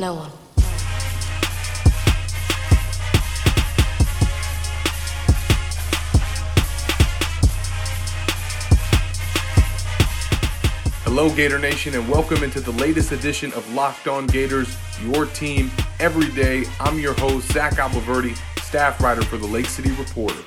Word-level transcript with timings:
No 0.00 0.14
one. 0.14 0.30
Hello, 11.04 11.28
Gator 11.36 11.58
Nation, 11.58 11.94
and 11.94 12.08
welcome 12.08 12.42
into 12.42 12.60
the 12.60 12.70
latest 12.72 13.12
edition 13.12 13.52
of 13.52 13.74
Locked 13.74 14.08
On 14.08 14.26
Gators, 14.26 14.74
your 15.04 15.26
team 15.26 15.70
every 15.98 16.30
day. 16.30 16.64
I'm 16.80 16.98
your 16.98 17.12
host, 17.12 17.52
Zach 17.52 17.74
Abolverdi, 17.74 18.34
staff 18.62 19.02
writer 19.02 19.20
for 19.20 19.36
the 19.36 19.46
Lake 19.46 19.66
City 19.66 19.90
Reporter. 19.92 20.42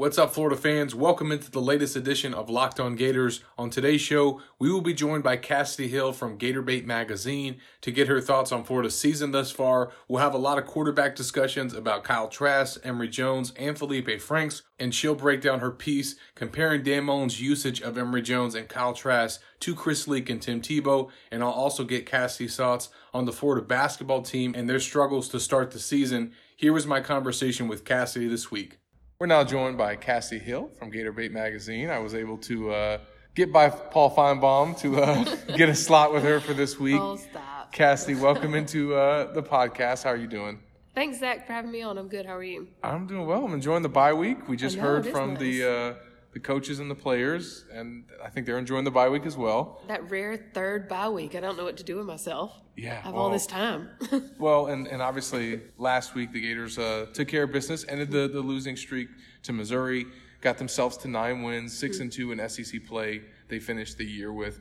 What's 0.00 0.16
up, 0.16 0.32
Florida 0.32 0.56
fans? 0.56 0.94
Welcome 0.94 1.30
into 1.30 1.50
the 1.50 1.60
latest 1.60 1.94
edition 1.94 2.32
of 2.32 2.48
Locked 2.48 2.80
On 2.80 2.96
Gators. 2.96 3.44
On 3.58 3.68
today's 3.68 4.00
show, 4.00 4.40
we 4.58 4.72
will 4.72 4.80
be 4.80 4.94
joined 4.94 5.22
by 5.22 5.36
Kassidy 5.36 5.90
Hill 5.90 6.14
from 6.14 6.38
Gatorbait 6.38 6.86
Magazine 6.86 7.60
to 7.82 7.90
get 7.90 8.08
her 8.08 8.18
thoughts 8.18 8.50
on 8.50 8.64
Florida's 8.64 8.98
season 8.98 9.32
thus 9.32 9.50
far. 9.50 9.92
We'll 10.08 10.22
have 10.22 10.32
a 10.32 10.38
lot 10.38 10.56
of 10.56 10.64
quarterback 10.64 11.16
discussions 11.16 11.74
about 11.74 12.04
Kyle 12.04 12.28
Trask, 12.28 12.80
Emory 12.82 13.08
Jones, 13.08 13.52
and 13.58 13.76
Felipe 13.76 14.22
Franks, 14.22 14.62
and 14.78 14.94
she'll 14.94 15.14
break 15.14 15.42
down 15.42 15.60
her 15.60 15.70
piece 15.70 16.16
comparing 16.34 16.82
Dan 16.82 17.04
Mullen's 17.04 17.38
usage 17.38 17.82
of 17.82 17.98
Emory 17.98 18.22
Jones 18.22 18.54
and 18.54 18.70
Kyle 18.70 18.94
Trask 18.94 19.38
to 19.60 19.74
Chris 19.74 20.08
Leak 20.08 20.30
and 20.30 20.40
Tim 20.40 20.62
Tebow. 20.62 21.10
And 21.30 21.42
I'll 21.42 21.50
also 21.50 21.84
get 21.84 22.10
Kassidy's 22.10 22.56
thoughts 22.56 22.88
on 23.12 23.26
the 23.26 23.32
Florida 23.32 23.60
basketball 23.60 24.22
team 24.22 24.54
and 24.56 24.66
their 24.66 24.80
struggles 24.80 25.28
to 25.28 25.38
start 25.38 25.72
the 25.72 25.78
season. 25.78 26.32
Here 26.56 26.72
was 26.72 26.86
my 26.86 27.02
conversation 27.02 27.68
with 27.68 27.84
Kassidy 27.84 28.30
this 28.30 28.50
week. 28.50 28.79
We're 29.20 29.26
now 29.26 29.44
joined 29.44 29.76
by 29.76 29.96
Cassie 29.96 30.38
Hill 30.38 30.70
from 30.78 30.90
Gatorbait 30.90 31.30
Magazine. 31.30 31.90
I 31.90 31.98
was 31.98 32.14
able 32.14 32.38
to 32.38 32.72
uh, 32.72 32.98
get 33.34 33.52
by 33.52 33.68
Paul 33.68 34.16
Finebaum 34.16 34.78
to 34.78 35.02
uh, 35.02 35.36
get 35.58 35.68
a 35.68 35.74
slot 35.74 36.14
with 36.14 36.22
her 36.22 36.40
for 36.40 36.54
this 36.54 36.78
week. 36.80 36.98
Oh, 36.98 37.16
stop. 37.16 37.70
Cassie, 37.70 38.14
welcome 38.14 38.54
into 38.54 38.94
uh, 38.94 39.30
the 39.34 39.42
podcast. 39.42 40.04
How 40.04 40.10
are 40.12 40.16
you 40.16 40.26
doing? 40.26 40.58
Thanks, 40.94 41.18
Zach, 41.18 41.46
for 41.46 41.52
having 41.52 41.70
me 41.70 41.82
on. 41.82 41.98
I'm 41.98 42.08
good. 42.08 42.24
How 42.24 42.34
are 42.34 42.42
you? 42.42 42.68
I'm 42.82 43.06
doing 43.06 43.26
well. 43.26 43.44
I'm 43.44 43.52
enjoying 43.52 43.82
the 43.82 43.90
bye 43.90 44.14
week. 44.14 44.48
We 44.48 44.56
just 44.56 44.78
know, 44.78 44.84
heard 44.84 45.06
from 45.08 45.36
the 45.36 45.64
uh, 45.64 45.94
the 46.32 46.40
coaches 46.40 46.78
and 46.78 46.90
the 46.90 46.94
players, 46.94 47.64
and 47.72 48.04
I 48.22 48.28
think 48.28 48.46
they're 48.46 48.58
enjoying 48.58 48.84
the 48.84 48.90
bye 48.90 49.08
week 49.08 49.26
as 49.26 49.36
well. 49.36 49.82
That 49.88 50.08
rare 50.10 50.36
third 50.54 50.88
bye 50.88 51.08
week. 51.08 51.34
I 51.34 51.40
don't 51.40 51.56
know 51.56 51.64
what 51.64 51.76
to 51.78 51.84
do 51.84 51.96
with 51.96 52.06
myself. 52.06 52.52
Yeah, 52.76 52.92
I 52.92 52.94
have 53.06 53.14
well- 53.14 53.24
all 53.24 53.30
this 53.30 53.46
time. 53.46 53.88
Well, 54.38 54.68
and, 54.68 54.86
and 54.86 55.02
obviously 55.02 55.60
last 55.76 56.14
week 56.14 56.32
the 56.32 56.40
Gators 56.40 56.78
uh, 56.78 57.06
took 57.12 57.28
care 57.28 57.42
of 57.42 57.52
business, 57.52 57.84
ended 57.88 58.10
the, 58.10 58.26
the 58.26 58.40
losing 58.40 58.74
streak 58.74 59.08
to 59.42 59.52
Missouri, 59.52 60.06
got 60.40 60.56
themselves 60.56 60.96
to 60.98 61.08
nine 61.08 61.42
wins, 61.42 61.76
6 61.76 62.00
and 62.00 62.10
two 62.10 62.32
in 62.32 62.48
SEC 62.48 62.86
play. 62.86 63.20
They 63.48 63.58
finished 63.58 63.98
the 63.98 64.06
year 64.06 64.32
with. 64.32 64.58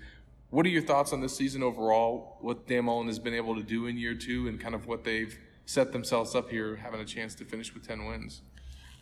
What 0.50 0.66
are 0.66 0.70
your 0.70 0.82
thoughts 0.82 1.14
on 1.14 1.22
this 1.22 1.36
season 1.38 1.62
overall? 1.64 2.38
What 2.42 2.68
Dan 2.68 2.86
Mullen 2.86 3.08
has 3.08 3.20
been 3.20 3.36
able 3.36 3.56
to 3.56 3.64
do 3.64 3.86
in 3.86 3.98
year 3.98 4.16
two, 4.16 4.48
and 4.48 4.60
kind 4.60 4.74
of 4.76 4.88
what 4.88 5.04
they've 5.04 5.38
set 5.66 5.92
themselves 5.94 6.34
up 6.34 6.50
here, 6.50 6.76
having 6.76 7.00
a 7.00 7.06
chance 7.06 7.36
to 7.36 7.46
finish 7.46 7.72
with 7.74 7.88
ten 7.88 8.06
wins. 8.06 8.42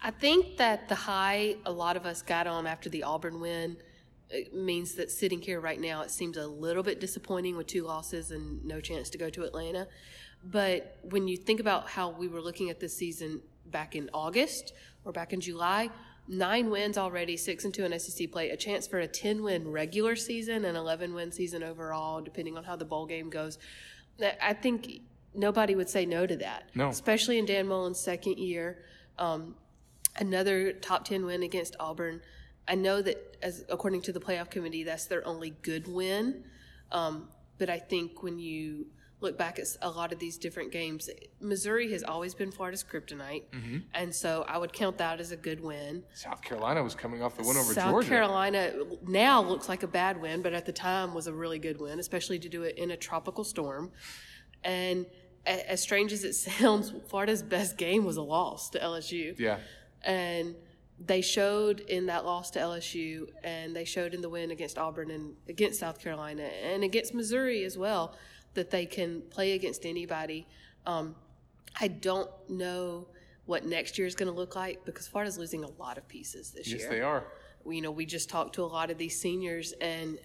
I 0.01 0.11
think 0.11 0.57
that 0.57 0.89
the 0.89 0.95
high 0.95 1.55
a 1.65 1.71
lot 1.71 1.97
of 1.97 2.05
us 2.05 2.21
got 2.21 2.47
on 2.47 2.67
after 2.67 2.89
the 2.89 3.03
Auburn 3.03 3.39
win 3.39 3.77
means 4.53 4.95
that 4.95 5.09
sitting 5.11 5.41
here 5.41 5.59
right 5.59 5.79
now, 5.79 6.01
it 6.01 6.11
seems 6.11 6.37
a 6.37 6.47
little 6.47 6.83
bit 6.83 6.99
disappointing 6.99 7.55
with 7.55 7.67
two 7.67 7.83
losses 7.83 8.31
and 8.31 8.63
no 8.65 8.79
chance 8.79 9.09
to 9.09 9.17
go 9.17 9.29
to 9.29 9.43
Atlanta. 9.43 9.87
But 10.43 10.97
when 11.01 11.27
you 11.27 11.37
think 11.37 11.59
about 11.59 11.89
how 11.89 12.09
we 12.09 12.27
were 12.27 12.41
looking 12.41 12.69
at 12.69 12.79
this 12.79 12.95
season 12.95 13.41
back 13.65 13.95
in 13.95 14.09
August 14.13 14.73
or 15.03 15.11
back 15.11 15.33
in 15.33 15.41
July, 15.41 15.89
nine 16.27 16.69
wins 16.69 16.97
already, 16.97 17.37
six 17.37 17.63
and 17.65 17.73
two 17.73 17.85
in 17.85 17.97
SEC 17.99 18.31
play, 18.31 18.49
a 18.49 18.57
chance 18.57 18.85
for 18.85 18.99
a 18.99 19.07
10 19.07 19.43
win 19.43 19.71
regular 19.71 20.15
season 20.15 20.65
and 20.65 20.77
11 20.77 21.13
win 21.13 21.31
season 21.31 21.63
overall, 21.63 22.21
depending 22.21 22.57
on 22.57 22.63
how 22.63 22.75
the 22.75 22.85
bowl 22.85 23.05
game 23.05 23.29
goes. 23.29 23.57
I 24.41 24.53
think 24.53 25.01
nobody 25.33 25.75
would 25.75 25.89
say 25.89 26.05
no 26.05 26.25
to 26.25 26.35
that. 26.37 26.69
No. 26.75 26.89
Especially 26.89 27.39
in 27.39 27.45
Dan 27.45 27.67
Mullen's 27.67 27.99
second 27.99 28.37
year. 28.37 28.83
Um, 29.17 29.55
another 30.17 30.73
top 30.73 31.05
10 31.05 31.25
win 31.25 31.43
against 31.43 31.75
Auburn. 31.79 32.21
I 32.67 32.75
know 32.75 33.01
that, 33.01 33.37
as 33.41 33.63
according 33.69 34.01
to 34.03 34.11
the 34.11 34.19
playoff 34.19 34.49
committee, 34.49 34.83
that's 34.83 35.05
their 35.05 35.25
only 35.25 35.51
good 35.61 35.87
win. 35.87 36.43
Um, 36.91 37.29
but 37.57 37.69
I 37.69 37.79
think 37.79 38.23
when 38.23 38.39
you 38.39 38.87
look 39.19 39.37
back 39.37 39.57
at 39.57 39.65
a 39.81 39.89
lot 39.89 40.13
of 40.13 40.19
these 40.19 40.37
different 40.37 40.71
games, 40.71 41.09
Missouri 41.39 41.91
has 41.91 42.03
always 42.03 42.35
been 42.35 42.51
Florida's 42.51 42.83
kryptonite. 42.83 43.43
And 43.93 44.13
so 44.13 44.45
I 44.47 44.57
would 44.57 44.71
count 44.73 44.99
that 44.99 45.19
as 45.19 45.31
a 45.31 45.37
good 45.37 45.59
win. 45.59 46.03
South 46.13 46.41
Carolina 46.41 46.83
was 46.83 46.93
coming 46.93 47.23
off 47.23 47.35
the 47.35 47.41
win 47.41 47.57
over 47.57 47.73
South 47.73 47.91
Georgia. 47.91 48.09
Carolina 48.09 48.73
now 49.07 49.41
looks 49.41 49.67
like 49.67 49.81
a 49.81 49.87
bad 49.87 50.21
win, 50.21 50.41
but 50.43 50.53
at 50.53 50.65
the 50.65 50.71
time 50.71 51.15
was 51.15 51.25
a 51.25 51.33
really 51.33 51.57
good 51.57 51.79
win, 51.79 51.99
especially 51.99 52.37
to 52.39 52.49
do 52.49 52.63
it 52.63 52.77
in 52.77 52.91
a 52.91 52.97
tropical 52.97 53.43
storm. 53.43 53.91
And 54.63 55.07
as 55.47 55.81
strange 55.81 56.13
as 56.13 56.23
it 56.23 56.33
sounds, 56.35 56.93
Florida's 57.07 57.41
best 57.41 57.77
game 57.77 58.05
was 58.05 58.17
a 58.17 58.21
loss 58.21 58.69
to 58.71 58.79
LSU. 58.79 59.37
Yeah, 59.39 59.57
And 60.03 60.55
they 60.99 61.21
showed 61.21 61.81
in 61.81 62.07
that 62.07 62.25
loss 62.25 62.49
to 62.51 62.59
LSU, 62.59 63.27
and 63.43 63.75
they 63.75 63.85
showed 63.85 64.13
in 64.13 64.21
the 64.21 64.29
win 64.29 64.51
against 64.51 64.77
Auburn 64.77 65.11
and 65.11 65.35
against 65.47 65.79
South 65.79 65.99
Carolina 65.99 66.43
and 66.43 66.83
against 66.83 67.13
Missouri 67.13 67.63
as 67.63 67.77
well 67.77 68.15
that 68.55 68.71
they 68.71 68.85
can 68.85 69.21
play 69.29 69.51
against 69.53 69.85
anybody. 69.85 70.47
Um, 70.85 71.15
I 71.79 71.87
don't 71.89 72.29
know 72.49 73.07
what 73.45 73.65
next 73.65 73.97
year 73.97 74.07
is 74.07 74.15
going 74.15 74.31
to 74.31 74.35
look 74.35 74.55
like 74.55 74.83
because 74.85 75.07
Florida's 75.07 75.37
losing 75.37 75.63
a 75.63 75.69
lot 75.79 75.97
of 75.97 76.07
pieces 76.07 76.51
this 76.51 76.67
yes 76.67 76.79
year 76.81 76.89
Yes, 76.89 76.89
they 76.89 77.01
are. 77.01 77.23
we- 77.63 77.75
you 77.75 77.81
know, 77.81 77.91
we 77.91 78.05
just 78.05 78.29
talked 78.29 78.55
to 78.55 78.63
a 78.63 78.65
lot 78.65 78.89
of 78.89 78.97
these 78.97 79.19
seniors, 79.21 79.73
and 79.73 80.17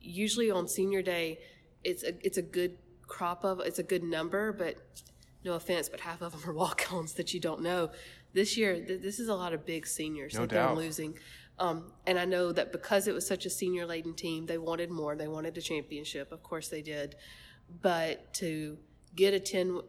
usually 0.00 0.50
on 0.50 0.66
senior 0.66 1.02
day, 1.02 1.38
it's 1.84 2.02
a 2.02 2.14
it's 2.26 2.38
a 2.38 2.42
good 2.42 2.76
crop 3.06 3.44
of 3.44 3.60
it's 3.60 3.78
a 3.78 3.82
good 3.82 4.02
number, 4.02 4.52
but 4.52 4.76
no 5.44 5.52
offense, 5.54 5.88
but 5.88 6.00
half 6.00 6.20
of 6.22 6.32
them 6.32 6.50
are 6.50 6.52
walk-ons 6.64 7.12
that 7.14 7.32
you 7.32 7.38
don't 7.40 7.62
know. 7.62 7.90
This 8.32 8.56
year, 8.56 8.74
th- 8.84 9.00
this 9.02 9.18
is 9.18 9.28
a 9.28 9.34
lot 9.34 9.52
of 9.52 9.64
big 9.64 9.86
seniors 9.86 10.34
No 10.34 10.40
that 10.42 10.50
doubt. 10.50 10.76
they're 10.76 10.84
losing, 10.84 11.18
um, 11.58 11.92
and 12.06 12.18
I 12.18 12.24
know 12.24 12.52
that 12.52 12.72
because 12.72 13.08
it 13.08 13.14
was 13.14 13.26
such 13.26 13.46
a 13.46 13.50
senior-laden 13.50 14.14
team, 14.14 14.46
they 14.46 14.58
wanted 14.58 14.90
more. 14.90 15.16
They 15.16 15.28
wanted 15.28 15.56
a 15.56 15.60
championship, 15.60 16.30
of 16.30 16.42
course 16.42 16.68
they 16.68 16.82
did, 16.82 17.16
but 17.82 18.32
to 18.34 18.78
get 19.14 19.34
a 19.34 19.40
ten. 19.40 19.80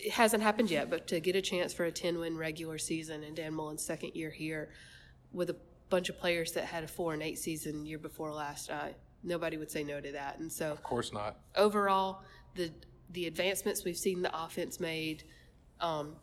It 0.00 0.12
hasn't 0.12 0.42
happened 0.44 0.70
yet, 0.70 0.90
but 0.90 1.08
to 1.08 1.18
get 1.18 1.34
a 1.34 1.42
chance 1.42 1.72
for 1.72 1.84
a 1.84 1.90
10 1.90 2.20
win 2.20 2.36
regular 2.36 2.78
season 2.78 3.24
in 3.24 3.34
Dan 3.34 3.52
Mullen's 3.52 3.82
second 3.84 4.14
year 4.14 4.30
here 4.30 4.70
with 5.32 5.50
a 5.50 5.56
bunch 5.90 6.08
of 6.08 6.16
players 6.20 6.52
that 6.52 6.66
had 6.66 6.84
a 6.84 6.86
four 6.86 7.14
and 7.14 7.22
eight 7.22 7.36
season 7.36 7.84
year 7.84 7.98
before 7.98 8.32
last, 8.32 8.70
uh, 8.70 8.90
nobody 9.24 9.56
would 9.56 9.72
say 9.72 9.82
no 9.82 10.00
to 10.00 10.12
that. 10.12 10.38
And 10.38 10.52
so 10.52 10.70
Of 10.70 10.84
course 10.84 11.12
not. 11.12 11.38
overall, 11.56 12.22
the 12.54 12.70
the 13.10 13.26
advancements 13.26 13.84
we've 13.84 13.96
seen 13.96 14.22
the 14.22 14.30
offense 14.44 14.78
made, 14.78 15.24
um, 15.80 16.14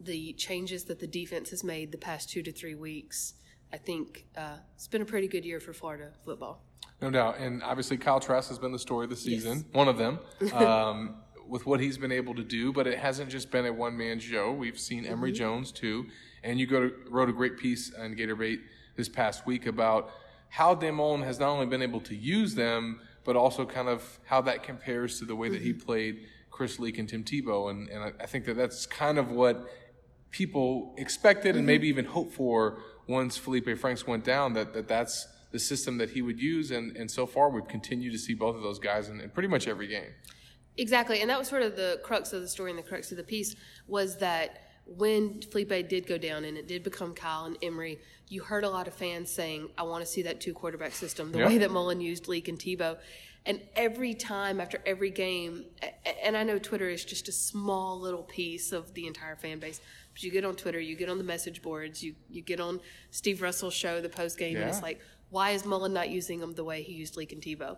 the 0.00 0.32
changes 0.32 0.84
that 0.84 0.98
the 0.98 1.06
defense 1.06 1.50
has 1.50 1.62
made 1.62 1.92
the 1.92 1.98
past 1.98 2.30
two 2.30 2.42
to 2.42 2.52
three 2.52 2.74
weeks, 2.74 3.34
I 3.72 3.76
think 3.76 4.26
uh, 4.36 4.56
it's 4.74 4.88
been 4.88 5.02
a 5.02 5.06
pretty 5.06 5.28
good 5.28 5.44
year 5.44 5.60
for 5.60 5.72
Florida 5.72 6.10
football. 6.24 6.62
No 7.00 7.10
doubt. 7.10 7.38
And 7.38 7.62
obviously, 7.62 7.96
Kyle 7.96 8.20
Trask 8.20 8.48
has 8.48 8.58
been 8.58 8.72
the 8.72 8.78
story 8.78 9.04
of 9.04 9.10
the 9.10 9.16
season, 9.16 9.64
one 9.72 9.88
of 9.88 9.96
them, 9.96 10.18
um, 10.52 11.16
with 11.48 11.66
what 11.66 11.80
he's 11.80 11.96
been 11.96 12.12
able 12.12 12.34
to 12.34 12.42
do. 12.42 12.72
But 12.72 12.86
it 12.86 12.98
hasn't 12.98 13.30
just 13.30 13.50
been 13.50 13.66
a 13.66 13.72
one 13.72 13.96
man 13.96 14.18
show. 14.18 14.52
We've 14.52 14.78
seen 14.78 15.06
Emory 15.06 15.32
Jones, 15.32 15.72
too. 15.72 16.06
And 16.42 16.58
you 16.58 16.66
go 16.66 16.88
to, 16.88 16.94
wrote 17.08 17.28
a 17.28 17.32
great 17.32 17.58
piece 17.58 17.92
on 17.94 18.14
Gatorbait 18.14 18.60
this 18.96 19.08
past 19.08 19.46
week 19.46 19.66
about 19.66 20.10
how 20.48 20.74
Dan 20.74 20.96
Mullen 20.96 21.22
has 21.22 21.38
not 21.38 21.50
only 21.50 21.66
been 21.66 21.82
able 21.82 22.00
to 22.00 22.14
use 22.14 22.54
them, 22.54 23.00
but 23.24 23.36
also 23.36 23.64
kind 23.64 23.88
of 23.88 24.18
how 24.26 24.40
that 24.42 24.62
compares 24.62 25.18
to 25.20 25.24
the 25.24 25.36
way 25.36 25.48
that 25.48 25.62
he 25.62 25.72
played 25.72 26.26
Chris 26.50 26.78
Leak 26.78 26.98
and 26.98 27.08
Tim 27.08 27.24
Tebow. 27.24 27.70
And, 27.70 27.88
and 27.88 28.04
I, 28.04 28.12
I 28.20 28.26
think 28.26 28.44
that 28.46 28.56
that's 28.56 28.84
kind 28.84 29.18
of 29.18 29.30
what 29.30 29.66
people 30.30 30.94
expected 30.96 31.56
and 31.56 31.66
maybe 31.66 31.88
mm-hmm. 31.88 31.98
even 31.98 32.12
hoped 32.12 32.32
for 32.32 32.78
once 33.06 33.36
Felipe 33.36 33.76
Franks 33.78 34.06
went 34.06 34.24
down 34.24 34.54
that, 34.54 34.72
that 34.74 34.88
that's 34.88 35.26
the 35.50 35.58
system 35.58 35.98
that 35.98 36.10
he 36.10 36.22
would 36.22 36.40
use 36.40 36.70
and, 36.70 36.96
and 36.96 37.10
so 37.10 37.26
far 37.26 37.50
we've 37.50 37.66
continued 37.66 38.12
to 38.12 38.18
see 38.18 38.34
both 38.34 38.54
of 38.54 38.62
those 38.62 38.78
guys 38.78 39.08
in, 39.08 39.20
in 39.20 39.30
pretty 39.30 39.48
much 39.48 39.66
every 39.66 39.88
game. 39.88 40.14
Exactly, 40.76 41.20
and 41.20 41.28
that 41.28 41.38
was 41.38 41.48
sort 41.48 41.62
of 41.62 41.76
the 41.76 42.00
crux 42.04 42.32
of 42.32 42.40
the 42.40 42.48
story 42.48 42.70
and 42.70 42.78
the 42.78 42.82
crux 42.82 43.10
of 43.10 43.16
the 43.16 43.24
piece 43.24 43.56
was 43.88 44.18
that 44.18 44.60
when 44.86 45.40
Felipe 45.42 45.88
did 45.88 46.06
go 46.06 46.18
down 46.18 46.44
and 46.44 46.56
it 46.56 46.66
did 46.66 46.82
become 46.82 47.14
Kyle 47.14 47.44
and 47.44 47.56
Emory, 47.62 48.00
you 48.28 48.42
heard 48.42 48.64
a 48.64 48.70
lot 48.70 48.88
of 48.88 48.94
fans 48.94 49.30
saying, 49.30 49.70
"I 49.78 49.82
want 49.82 50.04
to 50.04 50.10
see 50.10 50.22
that 50.22 50.40
two 50.40 50.52
quarterback 50.52 50.92
system, 50.92 51.32
the 51.32 51.38
Yeah. 51.38 51.48
way 51.48 51.58
that 51.58 51.70
Mullen 51.70 52.00
used 52.00 52.28
Leak 52.28 52.48
and 52.48 52.58
Tebow." 52.58 52.98
And 53.46 53.60
every 53.74 54.14
time 54.14 54.60
after 54.60 54.82
every 54.84 55.10
game, 55.10 55.64
and 56.22 56.36
I 56.36 56.42
know 56.42 56.58
Twitter 56.58 56.88
is 56.90 57.04
just 57.04 57.28
a 57.28 57.32
small 57.32 57.98
little 57.98 58.22
piece 58.22 58.72
of 58.72 58.92
the 58.94 59.06
entire 59.06 59.36
fan 59.36 59.58
base, 59.58 59.80
but 60.12 60.22
you 60.22 60.30
get 60.30 60.44
on 60.44 60.56
Twitter, 60.56 60.80
you 60.80 60.96
get 60.96 61.08
on 61.08 61.18
the 61.18 61.24
message 61.24 61.62
boards, 61.62 62.02
you 62.02 62.14
you 62.28 62.42
get 62.42 62.60
on 62.60 62.80
Steve 63.10 63.42
Russell's 63.42 63.74
show, 63.74 64.00
the 64.00 64.08
post 64.08 64.38
game, 64.38 64.56
and 64.56 64.68
it's 64.68 64.82
like, 64.82 65.00
why 65.30 65.50
is 65.50 65.64
Mullen 65.64 65.92
not 65.92 66.10
using 66.10 66.40
them 66.40 66.54
the 66.54 66.64
way 66.64 66.82
he 66.82 66.92
used 66.92 67.16
Leak 67.16 67.32
and 67.32 67.42
Tebow? 67.42 67.76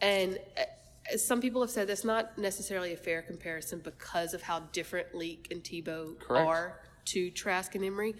And 0.00 0.38
uh, 0.58 1.16
some 1.16 1.40
people 1.40 1.60
have 1.60 1.70
said 1.70 1.88
that's 1.88 2.04
not 2.04 2.36
necessarily 2.38 2.92
a 2.92 2.96
fair 2.96 3.22
comparison 3.22 3.80
because 3.80 4.34
of 4.34 4.42
how 4.42 4.60
different 4.72 5.14
Leak 5.14 5.48
and 5.50 5.62
Tebow 5.62 6.18
Correct. 6.18 6.46
are 6.46 6.80
to 7.06 7.30
Trask 7.30 7.74
and 7.74 7.84
Emory. 7.84 8.14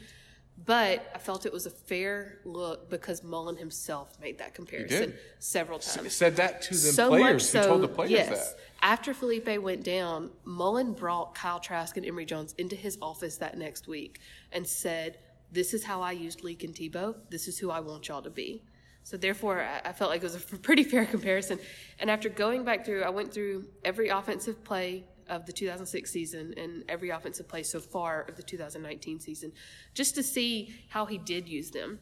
But 0.67 1.11
I 1.15 1.19
felt 1.19 1.47
it 1.47 1.53
was 1.53 1.67
a 1.67 1.71
fair 1.71 2.39
look 2.45 2.91
because 2.91 3.23
Mullen 3.23 3.57
himself 3.57 4.19
made 4.21 4.39
that 4.39 4.55
comparison 4.55 5.15
several 5.39 5.79
times. 5.79 6.13
said 6.13 6.37
that 6.37 6.61
to 6.63 6.71
the 6.71 6.77
so 6.77 7.09
players. 7.09 7.49
so, 7.49 7.61
he 7.61 7.67
told 7.67 7.83
the 7.83 7.89
players 7.89 8.11
yes. 8.11 8.29
that. 8.53 8.61
After 8.83 9.15
Felipe 9.15 9.49
went 9.59 9.85
down, 9.85 10.31
Mullen 10.45 10.93
brought 10.93 11.35
Kyle 11.35 11.61
Trask 11.61 11.97
and 11.97 12.05
Emory 12.05 12.27
Jones 12.27 12.55
into 12.59 12.77
his 12.77 12.99
office 13.01 13.37
that 13.39 13.57
next 13.57 13.89
week 13.89 14.21
and 14.53 14.67
said, 14.67 15.19
"This 15.51 15.73
is 15.73 15.85
how 15.85 16.03
I 16.03 16.13
used 16.13 16.45
Leak 16.45 16.63
and 16.63 16.75
Tebow. 16.75 17.15
This 17.31 17.49
is 17.49 17.59
who 17.59 17.71
I 17.71 17.81
want 17.81 18.09
y'all 18.09 18.23
to 18.23 18.31
be." 18.31 18.63
So 19.03 19.17
therefore, 19.17 19.67
I 19.85 19.93
felt 19.93 20.11
like 20.11 20.21
it 20.23 20.25
was 20.25 20.35
a 20.35 20.41
pretty 20.59 20.85
fair 20.85 21.07
comparison. 21.07 21.59
And 21.99 22.11
after 22.11 22.29
going 22.29 22.65
back 22.65 22.85
through, 22.85 23.03
I 23.03 23.09
went 23.09 23.33
through 23.33 23.65
every 23.85 24.09
offensive 24.09 24.63
play 24.63 25.05
of 25.31 25.47
the 25.47 25.53
2006 25.53 26.11
season 26.11 26.53
and 26.57 26.85
every 26.89 27.09
offensive 27.09 27.49
play 27.49 27.63
so 27.63 27.81
far 27.81 28.23
of 28.23 28.37
the 28.37 28.43
2019 28.43 29.21
season, 29.21 29.53
just 29.95 30.15
to 30.17 30.23
see 30.23 30.75
how 30.89 31.07
he 31.07 31.17
did 31.17 31.49
use 31.49 31.71
them. 31.71 31.99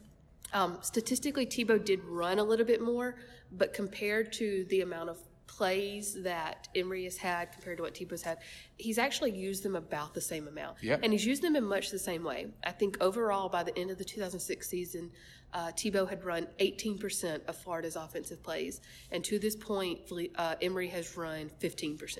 Um, 0.51 0.79
statistically, 0.81 1.45
Tebow 1.45 1.83
did 1.83 2.03
run 2.03 2.39
a 2.39 2.43
little 2.43 2.65
bit 2.65 2.81
more, 2.81 3.15
but 3.51 3.73
compared 3.73 4.33
to 4.33 4.65
the 4.69 4.81
amount 4.81 5.09
of 5.09 5.19
plays 5.45 6.21
that 6.23 6.67
Emory 6.75 7.03
has 7.03 7.17
had 7.17 7.51
compared 7.51 7.77
to 7.77 7.83
what 7.83 7.93
Tebow's 7.93 8.21
had, 8.21 8.39
he's 8.77 8.97
actually 8.97 9.31
used 9.31 9.63
them 9.63 9.75
about 9.75 10.13
the 10.13 10.21
same 10.21 10.47
amount. 10.47 10.77
Yep. 10.81 11.01
And 11.03 11.11
he's 11.11 11.25
used 11.25 11.41
them 11.41 11.55
in 11.55 11.63
much 11.63 11.91
the 11.91 11.99
same 11.99 12.23
way. 12.23 12.47
I 12.63 12.71
think 12.71 12.97
overall, 13.01 13.49
by 13.49 13.63
the 13.63 13.77
end 13.77 13.91
of 13.91 13.97
the 13.97 14.03
2006 14.03 14.67
season, 14.67 15.11
uh, 15.53 15.67
Tebow 15.71 16.07
had 16.07 16.23
run 16.23 16.47
18% 16.59 17.45
of 17.47 17.57
Florida's 17.57 17.95
offensive 17.95 18.41
plays. 18.43 18.81
And 19.11 19.23
to 19.25 19.39
this 19.39 19.55
point, 19.55 19.99
uh, 20.35 20.55
Emory 20.61 20.87
has 20.89 21.17
run 21.17 21.49
15%. 21.59 22.19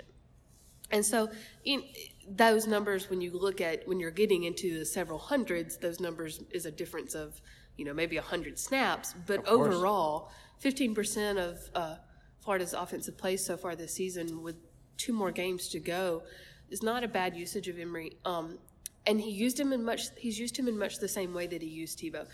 And 0.92 1.06
so, 1.06 1.30
in 1.66 1.84
those 2.28 2.68
numbers, 2.68 3.10
when 3.10 3.22
you 3.22 3.32
look 3.32 3.62
at 3.62 3.88
when 3.88 4.00
you're 4.00 4.12
getting 4.12 4.44
into 4.44 4.78
the 4.78 4.86
several 4.86 5.20
hundreds, 5.20 5.78
those 5.78 6.00
numbers 6.00 6.42
is 6.52 6.66
a 6.66 6.72
difference 6.72 7.16
of 7.16 7.42
you 7.78 7.86
know 7.86 7.94
maybe 7.94 8.18
hundred 8.18 8.58
snaps, 8.58 9.14
but 9.28 9.46
overall, 9.48 10.32
fifteen 10.58 10.96
percent 10.96 11.38
of 11.38 11.60
uh, 11.76 11.96
Florida's 12.40 12.74
offensive 12.74 13.18
plays 13.18 13.46
so 13.46 13.58
far 13.58 13.76
this 13.76 13.94
season, 13.94 14.42
with 14.42 14.56
two 14.98 15.14
more 15.14 15.32
games 15.32 15.70
to 15.70 15.80
go, 15.80 16.24
is 16.70 16.82
not 16.82 17.04
a 17.04 17.08
bad 17.08 17.36
usage 17.36 17.68
of 17.68 17.80
Emory. 17.80 18.18
Um, 18.26 18.58
and 19.06 19.20
he 19.20 19.32
used 19.32 19.60
him 19.60 19.74
in 19.74 19.84
much. 19.84 20.08
He's 20.18 20.40
used 20.40 20.58
him 20.58 20.68
in 20.68 20.78
much 20.78 21.00
the 21.00 21.08
same 21.08 21.34
way 21.34 21.48
that 21.48 21.62
he 21.62 21.68
used 21.68 22.00
Tebow. 22.00 22.28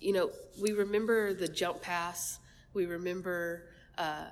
You 0.00 0.12
know, 0.12 0.30
we 0.60 0.72
remember 0.72 1.34
the 1.34 1.48
jump 1.48 1.82
pass. 1.82 2.38
We 2.72 2.86
remember 2.86 3.68
uh, 3.96 4.26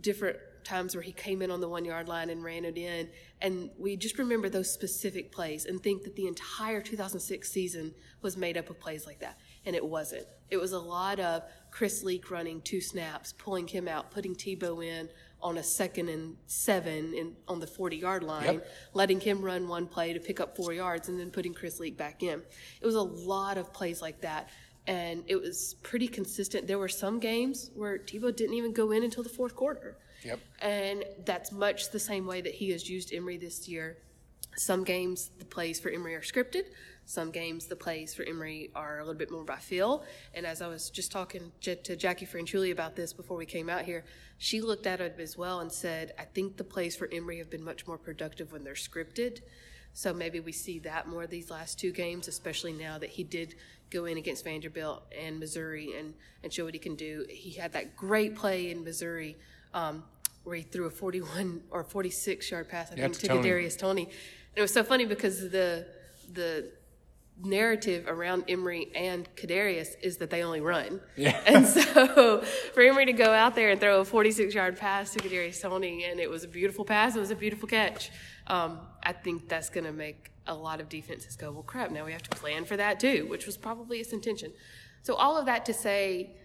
different 0.00 0.38
times 0.66 0.94
where 0.94 1.02
he 1.02 1.12
came 1.12 1.40
in 1.42 1.50
on 1.50 1.60
the 1.60 1.68
one 1.68 1.84
yard 1.84 2.08
line 2.08 2.28
and 2.30 2.42
ran 2.42 2.64
it 2.64 2.76
in. 2.76 3.08
And 3.40 3.70
we 3.78 3.96
just 3.96 4.18
remember 4.18 4.48
those 4.48 4.70
specific 4.70 5.30
plays 5.32 5.64
and 5.64 5.82
think 5.82 6.02
that 6.04 6.16
the 6.16 6.26
entire 6.26 6.80
2006 6.80 7.50
season 7.50 7.94
was 8.22 8.36
made 8.36 8.56
up 8.56 8.68
of 8.68 8.78
plays 8.80 9.06
like 9.06 9.20
that. 9.20 9.38
And 9.64 9.74
it 9.76 9.84
wasn't. 9.84 10.26
It 10.50 10.56
was 10.58 10.72
a 10.72 10.78
lot 10.78 11.18
of 11.20 11.42
Chris 11.70 12.02
Leak 12.02 12.30
running 12.30 12.60
two 12.60 12.80
snaps, 12.80 13.32
pulling 13.32 13.66
him 13.68 13.88
out, 13.88 14.10
putting 14.10 14.34
Tebow 14.34 14.84
in 14.84 15.08
on 15.42 15.58
a 15.58 15.62
second 15.62 16.08
and 16.08 16.36
seven 16.46 17.12
in, 17.14 17.36
on 17.46 17.60
the 17.60 17.66
40 17.66 17.96
yard 17.96 18.22
line, 18.22 18.54
Yep. 18.54 18.70
letting 18.94 19.20
him 19.20 19.42
run 19.42 19.68
one 19.68 19.86
play 19.86 20.12
to 20.12 20.20
pick 20.20 20.40
up 20.40 20.56
four 20.56 20.72
yards, 20.72 21.08
and 21.08 21.20
then 21.20 21.30
putting 21.30 21.52
Chris 21.54 21.78
Leak 21.78 21.96
back 21.96 22.22
in. 22.22 22.42
It 22.80 22.86
was 22.86 22.94
a 22.94 23.02
lot 23.02 23.58
of 23.58 23.72
plays 23.72 24.00
like 24.02 24.20
that. 24.22 24.48
And 24.88 25.24
it 25.26 25.36
was 25.36 25.74
pretty 25.82 26.06
consistent. 26.06 26.68
There 26.68 26.78
were 26.78 26.88
some 26.88 27.18
games 27.18 27.70
where 27.74 27.98
Tebow 27.98 28.34
didn't 28.34 28.54
even 28.54 28.72
go 28.72 28.92
in 28.92 29.02
until 29.02 29.24
the 29.24 29.28
fourth 29.28 29.56
quarter. 29.56 29.98
Yep. 30.26 30.40
And 30.60 31.04
that's 31.24 31.52
much 31.52 31.90
the 31.90 31.98
same 31.98 32.26
way 32.26 32.40
that 32.40 32.54
he 32.54 32.70
has 32.70 32.88
used 32.88 33.12
Emory 33.12 33.36
this 33.36 33.68
year. 33.68 33.96
Some 34.56 34.84
games, 34.84 35.30
the 35.38 35.44
plays 35.44 35.78
for 35.78 35.90
Emory 35.90 36.14
are 36.14 36.22
scripted. 36.22 36.64
Some 37.04 37.30
games, 37.30 37.66
the 37.66 37.76
plays 37.76 38.14
for 38.14 38.24
Emory 38.24 38.70
are 38.74 38.98
a 38.98 39.04
little 39.04 39.18
bit 39.18 39.30
more 39.30 39.44
by 39.44 39.56
feel. 39.56 40.02
And 40.34 40.46
as 40.46 40.62
I 40.62 40.66
was 40.66 40.90
just 40.90 41.12
talking 41.12 41.52
to 41.60 41.96
Jackie 41.96 42.26
Franchuli 42.26 42.72
about 42.72 42.96
this 42.96 43.12
before 43.12 43.36
we 43.36 43.46
came 43.46 43.68
out 43.68 43.82
here, 43.82 44.04
she 44.38 44.60
looked 44.60 44.86
at 44.86 45.00
it 45.00 45.16
as 45.18 45.36
well 45.36 45.60
and 45.60 45.70
said, 45.70 46.12
I 46.18 46.24
think 46.24 46.56
the 46.56 46.64
plays 46.64 46.96
for 46.96 47.08
Emory 47.12 47.38
have 47.38 47.50
been 47.50 47.62
much 47.62 47.86
more 47.86 47.98
productive 47.98 48.50
when 48.50 48.64
they're 48.64 48.74
scripted. 48.74 49.40
So 49.92 50.12
maybe 50.12 50.40
we 50.40 50.52
see 50.52 50.78
that 50.80 51.06
more 51.06 51.26
these 51.26 51.50
last 51.50 51.78
two 51.78 51.92
games, 51.92 52.28
especially 52.28 52.72
now 52.72 52.98
that 52.98 53.10
he 53.10 53.24
did 53.24 53.54
go 53.90 54.06
in 54.06 54.18
against 54.18 54.44
Vanderbilt 54.44 55.04
and 55.16 55.38
Missouri 55.38 55.94
and, 55.98 56.12
and 56.42 56.52
show 56.52 56.64
what 56.64 56.74
he 56.74 56.80
can 56.80 56.96
do. 56.96 57.24
He 57.28 57.52
had 57.52 57.72
that 57.72 57.96
great 57.96 58.34
play 58.34 58.70
in 58.70 58.84
Missouri 58.84 59.36
um, 59.72 60.02
where 60.46 60.56
he 60.56 60.62
threw 60.62 60.86
a 60.86 60.90
41 60.90 61.62
or 61.70 61.82
46 61.82 62.50
yard 62.50 62.68
pass, 62.68 62.92
I 62.92 62.94
Yeah, 62.94 63.02
think, 63.02 63.14
to 63.14 63.20
to 63.22 63.28
Toney. 63.28 63.48
Kadarius 63.48 63.76
Toney. 63.76 64.04
And 64.04 64.12
it 64.56 64.60
was 64.62 64.72
so 64.72 64.84
funny 64.84 65.04
because 65.04 65.50
the 65.50 65.86
the 66.32 66.70
narrative 67.44 68.06
around 68.08 68.44
Emory 68.48 68.88
and 68.94 69.28
Kadarius 69.36 69.88
is 70.00 70.16
that 70.18 70.30
they 70.30 70.42
only 70.42 70.60
run. 70.60 71.00
Yeah. 71.16 71.38
And 71.46 71.66
so 71.66 72.42
for 72.72 72.80
Emory 72.82 73.06
to 73.06 73.12
go 73.12 73.30
out 73.30 73.54
there 73.54 73.70
and 73.70 73.78
throw 73.80 74.00
a 74.00 74.04
46 74.04 74.54
yard 74.54 74.78
pass 74.78 75.12
to 75.12 75.18
Kadarius 75.18 75.60
Toney, 75.60 76.04
and 76.04 76.18
it 76.20 76.30
was 76.30 76.44
a 76.44 76.48
beautiful 76.48 76.84
pass, 76.84 77.14
it 77.16 77.20
was 77.20 77.30
a 77.30 77.36
beautiful 77.36 77.68
catch. 77.68 78.10
Um, 78.46 78.78
I 79.02 79.12
think 79.12 79.48
that's 79.48 79.68
going 79.68 79.84
to 79.84 79.92
make 79.92 80.30
a 80.46 80.54
lot 80.54 80.80
of 80.80 80.88
defenses 80.88 81.36
go, 81.36 81.50
well, 81.50 81.62
crap, 81.64 81.90
now 81.90 82.04
we 82.06 82.12
have 82.12 82.22
to 82.22 82.30
plan 82.36 82.64
for 82.64 82.76
that 82.76 83.00
too, 83.00 83.26
which 83.28 83.44
was 83.46 83.56
probably 83.56 83.98
its 83.98 84.12
intention. 84.12 84.52
So 85.02 85.14
all 85.14 85.36
of 85.36 85.46
that 85.46 85.66
to 85.66 85.74
say, 85.74 86.36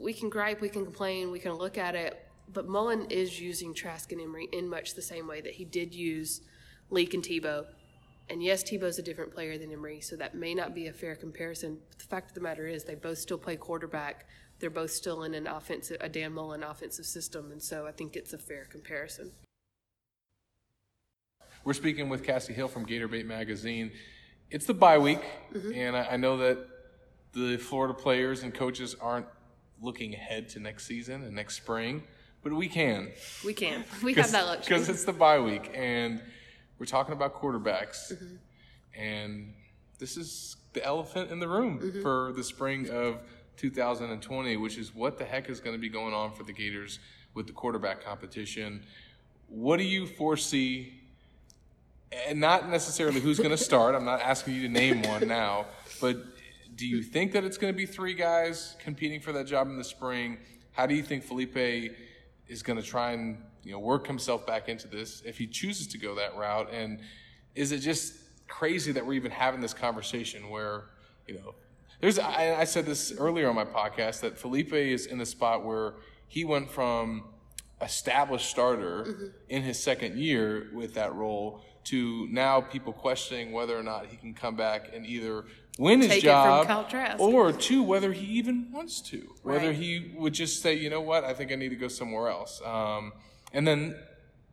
we 0.00 0.12
can 0.14 0.28
gripe, 0.30 0.60
we 0.60 0.68
can 0.68 0.84
complain, 0.84 1.30
we 1.30 1.40
can 1.40 1.52
look 1.52 1.76
at 1.76 1.94
it, 1.94 2.24
but 2.52 2.68
Mullen 2.68 3.06
is 3.10 3.40
using 3.40 3.74
Trask 3.74 4.12
and 4.12 4.20
Emory 4.20 4.48
in 4.52 4.68
much 4.68 4.94
the 4.94 5.02
same 5.02 5.26
way 5.26 5.40
that 5.40 5.54
he 5.54 5.64
did 5.64 5.94
use 5.94 6.40
Leak 6.90 7.14
and 7.14 7.22
Tebow. 7.22 7.66
And 8.28 8.42
yes, 8.42 8.62
Tebow's 8.62 8.98
a 8.98 9.02
different 9.02 9.34
player 9.34 9.58
than 9.58 9.72
Emory, 9.72 10.00
so 10.00 10.16
that 10.16 10.34
may 10.34 10.54
not 10.54 10.74
be 10.74 10.86
a 10.86 10.92
fair 10.92 11.16
comparison. 11.16 11.78
But 11.88 11.98
the 11.98 12.04
fact 12.04 12.30
of 12.30 12.34
the 12.34 12.40
matter 12.40 12.66
is, 12.66 12.84
they 12.84 12.94
both 12.94 13.18
still 13.18 13.38
play 13.38 13.56
quarterback. 13.56 14.26
They're 14.58 14.70
both 14.70 14.92
still 14.92 15.24
in 15.24 15.34
an 15.34 15.46
offensive, 15.46 15.96
a 16.00 16.08
Dan 16.08 16.32
Mullen 16.32 16.62
offensive 16.62 17.04
system, 17.04 17.50
and 17.50 17.62
so 17.62 17.86
I 17.86 17.92
think 17.92 18.14
it's 18.14 18.32
a 18.32 18.38
fair 18.38 18.64
comparison. 18.64 19.32
We're 21.64 21.74
speaking 21.74 22.08
with 22.08 22.24
Cassie 22.24 22.52
Hill 22.52 22.68
from 22.68 22.84
Gator 22.84 23.08
Bait 23.08 23.26
Magazine. 23.26 23.92
It's 24.50 24.66
the 24.66 24.74
bye 24.74 24.98
week, 24.98 25.20
mm-hmm. 25.52 25.72
and 25.72 25.96
I, 25.96 26.12
I 26.12 26.16
know 26.16 26.36
that 26.36 26.58
the 27.32 27.56
Florida 27.56 27.94
players 27.94 28.42
and 28.42 28.52
coaches 28.52 28.94
aren't 29.00 29.26
looking 29.80 30.14
ahead 30.14 30.48
to 30.50 30.60
next 30.60 30.86
season 30.86 31.22
and 31.24 31.34
next 31.34 31.56
spring, 31.56 32.04
but 32.42 32.52
we 32.52 32.68
can. 32.68 33.12
We 33.44 33.54
can. 33.54 33.84
We 34.02 34.14
have 34.14 34.32
that 34.32 34.46
luxury. 34.46 34.76
Because 34.76 34.88
it's 34.88 35.04
the 35.04 35.12
bye 35.12 35.38
week, 35.40 35.70
and 35.74 36.20
we're 36.78 36.86
talking 36.86 37.12
about 37.12 37.34
quarterbacks. 37.40 38.12
Mm-hmm. 38.12 39.00
And 39.00 39.54
this 39.98 40.16
is 40.16 40.56
the 40.72 40.84
elephant 40.84 41.30
in 41.30 41.38
the 41.40 41.48
room 41.48 41.78
Mm-hmm. 41.78 42.02
for 42.02 42.32
the 42.34 42.44
spring 42.44 42.90
of 42.90 43.18
2020, 43.56 44.56
which 44.56 44.76
is 44.78 44.94
what 44.94 45.18
the 45.18 45.24
heck 45.24 45.48
is 45.48 45.60
going 45.60 45.74
to 45.76 45.80
be 45.80 45.88
going 45.88 46.14
on 46.14 46.32
for 46.32 46.42
the 46.42 46.52
Gators 46.52 46.98
with 47.34 47.46
the 47.46 47.52
quarterback 47.52 48.02
competition. 48.04 48.82
What 49.48 49.76
do 49.78 49.84
you 49.84 50.06
foresee? 50.06 50.94
And 52.28 52.40
not 52.40 52.68
necessarily 52.68 53.20
who's 53.20 53.38
going 53.38 53.50
to 53.56 53.56
start. 53.56 53.94
I'm 53.94 54.04
not 54.04 54.20
asking 54.20 54.54
you 54.54 54.62
to 54.62 54.68
name 54.68 55.02
one 55.02 55.26
now, 55.28 55.66
but 56.00 56.16
do 56.74 56.86
you 56.86 57.02
think 57.02 57.32
that 57.32 57.44
it's 57.44 57.56
going 57.58 57.72
to 57.72 57.76
be 57.76 57.86
three 57.86 58.14
guys 58.14 58.76
competing 58.80 59.20
for 59.20 59.32
that 59.32 59.46
job 59.46 59.68
in 59.68 59.76
the 59.76 59.84
spring? 59.84 60.38
How 60.72 60.86
do 60.86 60.94
you 60.94 61.02
think 61.02 61.22
Felipe 61.22 61.56
is 62.52 62.62
going 62.62 62.80
to 62.80 62.84
try 62.84 63.12
and 63.12 63.38
you 63.64 63.72
know 63.72 63.78
work 63.78 64.06
himself 64.06 64.46
back 64.46 64.68
into 64.68 64.88
this 64.88 65.22
if 65.24 65.38
he 65.38 65.46
chooses 65.46 65.86
to 65.88 65.98
go 65.98 66.14
that 66.16 66.36
route? 66.36 66.68
And 66.72 67.00
is 67.54 67.72
it 67.72 67.78
just 67.78 68.14
crazy 68.48 68.92
that 68.92 69.04
we're 69.06 69.14
even 69.14 69.30
having 69.30 69.60
this 69.60 69.74
conversation 69.74 70.50
where 70.50 70.84
you 71.26 71.34
know 71.34 71.54
there's 72.00 72.18
I, 72.18 72.56
I 72.60 72.64
said 72.64 72.84
this 72.86 73.12
earlier 73.16 73.48
on 73.48 73.54
my 73.54 73.64
podcast 73.64 74.20
that 74.20 74.38
Felipe 74.38 74.72
is 74.74 75.06
in 75.06 75.20
a 75.20 75.26
spot 75.26 75.64
where 75.64 75.94
he 76.28 76.44
went 76.44 76.70
from 76.70 77.24
established 77.80 78.48
starter 78.48 79.04
Mm-hmm. 79.04 79.26
in 79.48 79.62
his 79.62 79.78
second 79.82 80.16
year 80.18 80.68
with 80.72 80.94
that 80.94 81.14
role 81.14 81.62
to 81.84 82.28
now 82.30 82.60
people 82.60 82.92
questioning 82.92 83.50
whether 83.50 83.76
or 83.76 83.82
not 83.82 84.06
he 84.06 84.16
can 84.16 84.34
come 84.34 84.54
back 84.54 84.90
and 84.94 85.04
either 85.04 85.44
win 85.78 86.00
his 86.00 86.08
Take 86.08 86.24
it 86.24 86.26
from 86.26 86.66
job 86.66 86.66
or 87.18 87.52
two 87.52 87.82
whether 87.82 88.12
he 88.12 88.26
even 88.38 88.70
wants 88.72 89.00
to. 89.02 89.34
Whether 89.42 89.68
Right. 89.68 89.76
he 89.76 90.12
would 90.16 90.34
just 90.34 90.62
say 90.62 90.74
you 90.74 90.90
know 90.90 91.00
what? 91.00 91.24
I 91.24 91.32
think 91.34 91.52
i 91.52 91.54
need 91.54 91.70
to 91.70 91.76
go 91.76 91.88
somewhere 91.88 92.28
else. 92.28 92.60
Um, 92.64 93.12
and 93.52 93.66
then 93.66 93.96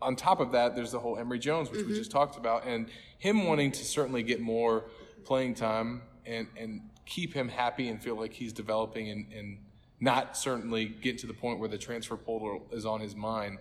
on 0.02 0.16
top 0.16 0.40
of 0.40 0.54
that 0.54 0.76
there's 0.76 0.92
the 0.92 1.00
whole 1.00 1.18
emory 1.18 1.40
jones 1.40 1.70
which 1.70 1.86
we 1.86 1.94
just 1.94 2.12
talked 2.12 2.38
about 2.38 2.66
and 2.66 2.88
him 3.18 3.46
wanting 3.46 3.70
to 3.72 3.84
certainly 3.84 4.24
get 4.24 4.40
more 4.40 4.86
playing 5.26 5.54
time 5.54 6.02
and 6.26 6.48
and 6.58 6.82
keep 7.06 7.34
him 7.34 7.50
happy 7.50 7.90
and 7.90 8.02
feel 8.02 8.16
like 8.16 8.32
he's 8.32 8.54
developing 8.54 9.10
and, 9.10 9.26
and 9.34 9.58
not 10.00 10.38
certainly 10.38 10.86
get 10.86 11.18
to 11.18 11.28
the 11.28 11.34
point 11.34 11.60
where 11.60 11.68
the 11.68 11.78
transfer 11.78 12.16
portal 12.16 12.66
is 12.72 12.86
on 12.86 13.02
his 13.02 13.16
mind. 13.16 13.58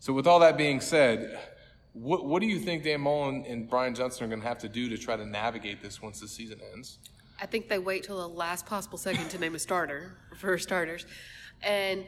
So 0.00 0.12
with 0.12 0.26
all 0.26 0.40
that 0.40 0.56
being 0.56 0.80
said 0.80 1.38
what, 1.92 2.26
what 2.26 2.40
do 2.40 2.46
you 2.46 2.58
think 2.58 2.84
Dan 2.84 3.00
Mullen 3.00 3.44
and 3.46 3.68
Brian 3.68 3.94
Johnson 3.94 4.24
are 4.24 4.28
going 4.28 4.40
to 4.40 4.46
have 4.46 4.58
to 4.58 4.68
do 4.68 4.88
to 4.88 4.96
try 4.98 5.16
to 5.16 5.26
navigate 5.26 5.82
this 5.82 6.00
once 6.00 6.20
the 6.20 6.28
season 6.28 6.60
ends? 6.72 6.98
I 7.40 7.46
think 7.46 7.68
they 7.68 7.78
wait 7.78 8.04
till 8.04 8.18
the 8.18 8.28
last 8.28 8.66
possible 8.66 8.98
second 8.98 9.28
to 9.30 9.38
name 9.38 9.54
a 9.54 9.58
starter 9.58 10.16
for 10.36 10.58
starters. 10.58 11.06
And 11.62 12.04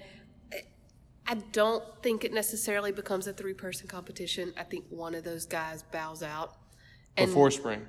I 1.26 1.34
don't 1.52 1.84
think 2.02 2.24
it 2.24 2.32
necessarily 2.32 2.90
becomes 2.92 3.26
a 3.26 3.32
three 3.32 3.54
person 3.54 3.86
competition. 3.86 4.52
I 4.58 4.64
think 4.64 4.86
one 4.90 5.14
of 5.14 5.24
those 5.24 5.46
guys 5.46 5.84
bows 5.92 6.22
out. 6.22 6.56
And 7.16 7.30
Before 7.30 7.50
spring. 7.50 7.86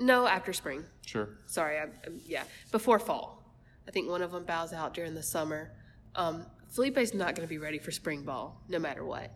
No, 0.00 0.26
after 0.26 0.52
spring. 0.52 0.84
Sure. 1.04 1.30
Sorry, 1.46 1.78
I, 1.78 1.86
yeah, 2.26 2.44
before 2.70 3.00
fall. 3.00 3.42
I 3.88 3.90
think 3.90 4.08
one 4.08 4.22
of 4.22 4.30
them 4.30 4.44
bows 4.44 4.72
out 4.72 4.94
during 4.94 5.14
the 5.14 5.22
summer. 5.22 5.72
Um, 6.14 6.46
Felipe's 6.68 7.12
not 7.12 7.34
going 7.34 7.46
to 7.46 7.50
be 7.50 7.58
ready 7.58 7.78
for 7.78 7.90
spring 7.90 8.22
ball, 8.22 8.62
no 8.68 8.78
matter 8.78 9.04
what. 9.04 9.32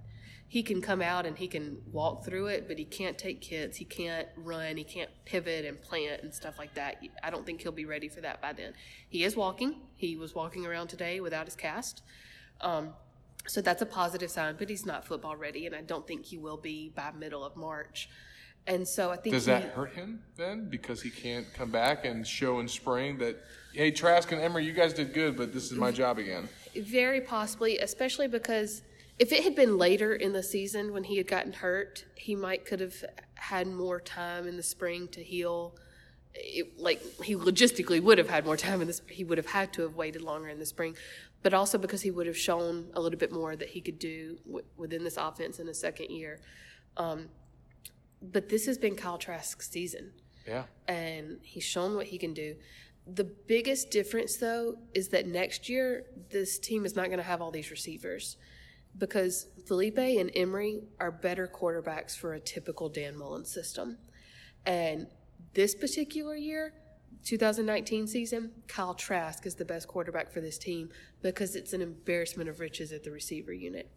He 0.54 0.62
can 0.62 0.80
come 0.80 1.02
out 1.02 1.26
and 1.26 1.36
he 1.36 1.48
can 1.48 1.78
walk 1.90 2.24
through 2.24 2.46
it, 2.46 2.68
but 2.68 2.78
he 2.78 2.84
can't 2.84 3.18
take 3.18 3.40
kits. 3.40 3.76
He 3.76 3.84
can't 3.84 4.28
run. 4.36 4.76
He 4.76 4.84
can't 4.84 5.10
pivot 5.24 5.64
and 5.64 5.82
plant 5.82 6.22
and 6.22 6.32
stuff 6.32 6.60
like 6.60 6.74
that. 6.74 7.02
I 7.24 7.30
don't 7.30 7.44
think 7.44 7.60
he'll 7.60 7.72
be 7.72 7.86
ready 7.86 8.08
for 8.08 8.20
that 8.20 8.40
by 8.40 8.52
then. 8.52 8.72
He 9.08 9.24
is 9.24 9.34
walking. 9.34 9.80
He 9.96 10.16
was 10.16 10.32
walking 10.32 10.64
around 10.64 10.86
today 10.86 11.18
without 11.18 11.46
his 11.46 11.56
cast. 11.56 12.02
Um, 12.60 12.90
so 13.48 13.62
that's 13.62 13.82
a 13.82 13.86
positive 13.86 14.30
sign, 14.30 14.54
but 14.56 14.68
he's 14.68 14.86
not 14.86 15.04
football 15.04 15.34
ready, 15.34 15.66
and 15.66 15.74
I 15.74 15.80
don't 15.80 16.06
think 16.06 16.24
he 16.24 16.38
will 16.38 16.56
be 16.56 16.92
by 16.94 17.10
middle 17.10 17.44
of 17.44 17.56
March. 17.56 18.08
And 18.68 18.86
so 18.86 19.10
I 19.10 19.16
think 19.16 19.34
Does 19.34 19.46
he- 19.46 19.50
that 19.50 19.72
hurt 19.72 19.94
him 19.94 20.22
then 20.36 20.68
because 20.70 21.02
he 21.02 21.10
can't 21.10 21.52
come 21.54 21.72
back 21.72 22.04
and 22.04 22.24
show 22.24 22.60
in 22.60 22.68
spring 22.68 23.18
that 23.18 23.42
hey 23.72 23.90
Trask 23.90 24.30
and 24.30 24.40
Emory, 24.40 24.64
you 24.64 24.72
guys 24.72 24.92
did 24.92 25.14
good, 25.14 25.36
but 25.36 25.52
this 25.52 25.72
is 25.72 25.76
my 25.76 25.90
job 25.90 26.16
again. 26.16 26.48
Very 26.76 27.20
possibly, 27.20 27.80
especially 27.80 28.28
because 28.28 28.82
if 29.18 29.32
it 29.32 29.44
had 29.44 29.54
been 29.54 29.78
later 29.78 30.14
in 30.14 30.32
the 30.32 30.42
season 30.42 30.92
when 30.92 31.04
he 31.04 31.16
had 31.16 31.28
gotten 31.28 31.52
hurt, 31.52 32.04
he 32.16 32.34
might 32.34 32.64
could 32.66 32.80
have 32.80 33.04
had 33.34 33.66
more 33.66 34.00
time 34.00 34.48
in 34.48 34.56
the 34.56 34.62
spring 34.62 35.08
to 35.08 35.22
heal. 35.22 35.76
It, 36.34 36.78
like 36.78 37.00
he 37.22 37.36
logistically 37.36 38.02
would 38.02 38.18
have 38.18 38.28
had 38.28 38.44
more 38.44 38.56
time 38.56 38.80
in 38.80 38.88
this, 38.88 39.02
he 39.08 39.22
would 39.22 39.38
have 39.38 39.46
had 39.46 39.72
to 39.74 39.82
have 39.82 39.94
waited 39.94 40.20
longer 40.22 40.48
in 40.48 40.58
the 40.58 40.66
spring, 40.66 40.96
but 41.42 41.54
also 41.54 41.78
because 41.78 42.02
he 42.02 42.10
would 42.10 42.26
have 42.26 42.36
shown 42.36 42.88
a 42.94 43.00
little 43.00 43.18
bit 43.18 43.30
more 43.30 43.54
that 43.54 43.68
he 43.68 43.80
could 43.80 44.00
do 44.00 44.38
w- 44.44 44.64
within 44.76 45.04
this 45.04 45.16
offense 45.16 45.60
in 45.60 45.68
his 45.68 45.78
second 45.78 46.10
year. 46.10 46.40
Um, 46.96 47.28
but 48.20 48.48
this 48.48 48.66
has 48.66 48.78
been 48.78 48.96
Kyle 48.96 49.18
Trask's 49.18 49.70
season 49.70 50.12
Yeah. 50.46 50.64
and 50.88 51.38
he's 51.42 51.62
shown 51.64 51.94
what 51.94 52.06
he 52.06 52.18
can 52.18 52.34
do. 52.34 52.56
The 53.06 53.24
biggest 53.24 53.90
difference, 53.90 54.36
though, 54.38 54.78
is 54.94 55.08
that 55.08 55.26
next 55.28 55.68
year 55.68 56.06
this 56.30 56.58
team 56.58 56.84
is 56.84 56.96
not 56.96 57.06
going 57.06 57.18
to 57.18 57.22
have 57.24 57.42
all 57.42 57.50
these 57.52 57.70
receivers 57.70 58.38
because 58.98 59.48
Felipe 59.66 59.98
and 59.98 60.30
Emory 60.34 60.82
are 61.00 61.10
better 61.10 61.48
quarterbacks 61.48 62.16
for 62.16 62.34
a 62.34 62.40
typical 62.40 62.88
Dan 62.88 63.16
Mullen 63.16 63.44
system. 63.44 63.98
And 64.66 65.06
this 65.54 65.74
particular 65.74 66.36
year, 66.36 66.74
2019 67.24 68.06
season, 68.06 68.50
Kyle 68.68 68.94
Trask 68.94 69.46
is 69.46 69.54
the 69.54 69.64
best 69.64 69.88
quarterback 69.88 70.32
for 70.32 70.40
this 70.40 70.58
team 70.58 70.90
because 71.22 71.56
it's 71.56 71.72
an 71.72 71.80
embarrassment 71.80 72.48
of 72.48 72.60
riches 72.60 72.92
at 72.92 73.02
the 73.02 73.10
receiver 73.10 73.52
unit. 73.52 73.90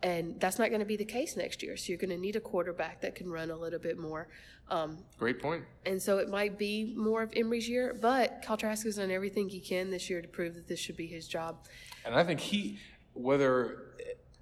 And 0.00 0.38
that's 0.38 0.60
not 0.60 0.68
going 0.68 0.80
to 0.80 0.86
be 0.86 0.96
the 0.96 1.04
case 1.04 1.36
next 1.36 1.60
year. 1.62 1.76
So 1.76 1.88
you're 1.88 1.98
going 1.98 2.10
to 2.10 2.16
need 2.18 2.36
a 2.36 2.40
quarterback 2.40 3.00
that 3.00 3.16
can 3.16 3.28
run 3.30 3.50
a 3.50 3.56
little 3.56 3.80
bit 3.80 3.98
more. 3.98 4.28
Um, 4.70 4.98
Great 5.18 5.40
point. 5.40 5.64
and 5.86 6.00
so 6.00 6.18
it 6.18 6.28
might 6.28 6.58
be 6.58 6.94
more 6.96 7.22
of 7.22 7.32
Emory's 7.34 7.68
year, 7.68 7.98
but 8.00 8.42
Kyle 8.44 8.56
Trask 8.56 8.84
has 8.84 8.96
done 8.96 9.10
everything 9.10 9.48
he 9.48 9.60
can 9.60 9.90
this 9.90 10.08
year 10.08 10.20
to 10.22 10.28
prove 10.28 10.54
that 10.54 10.68
this 10.68 10.78
should 10.78 10.96
be 10.96 11.06
his 11.06 11.26
job. 11.26 11.66
And 12.04 12.14
I 12.14 12.22
think 12.22 12.38
he, 12.38 12.78
whether 13.14 13.94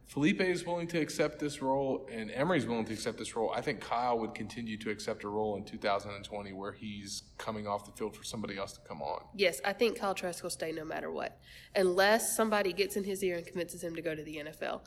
Felipe 0.07 0.41
is 0.41 0.65
willing 0.65 0.87
to 0.87 1.01
accept 1.01 1.41
this 1.41 1.61
role 1.61 2.09
and 2.13 2.31
Emory 2.31 2.59
is 2.59 2.67
willing 2.67 2.85
to 2.85 2.93
accept 2.93 3.19
this 3.19 3.35
role, 3.35 3.53
I 3.55 3.61
think 3.61 3.81
Kyle 3.81 4.19
would 4.21 4.35
continue 4.35 4.77
to 4.79 4.91
accept 4.91 5.25
a 5.25 5.29
role 5.29 5.57
in 5.57 5.65
2020 5.65 6.53
where 6.53 6.73
he's 6.73 7.25
coming 7.39 7.67
off 7.67 7.85
the 7.85 7.91
field 7.93 8.17
for 8.17 8.23
somebody 8.23 8.57
else 8.57 8.75
to 8.75 8.81
come 8.87 9.03
on. 9.03 9.25
Yes, 9.35 9.61
I 9.65 9.73
think 9.73 9.99
Kyle 9.99 10.15
Trask 10.15 10.43
will 10.45 10.51
stay 10.51 10.71
no 10.71 10.85
matter 10.85 11.11
what, 11.11 11.41
unless 11.75 12.37
somebody 12.37 12.73
gets 12.73 12.97
in 12.97 13.03
his 13.03 13.23
ear 13.25 13.37
and 13.37 13.47
convinces 13.47 13.83
him 13.83 13.97
to 13.97 14.03
go 14.03 14.15
to 14.15 14.23
the 14.23 14.37
NFL. 14.37 14.83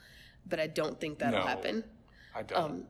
But 0.48 0.62
I 0.62 0.68
don't 0.68 1.00
think 1.00 1.20
that'll 1.20 1.42
No. 1.42 1.46
happen. 1.46 1.84
I 2.34 2.44
don't. 2.44 2.58
Um, 2.58 2.84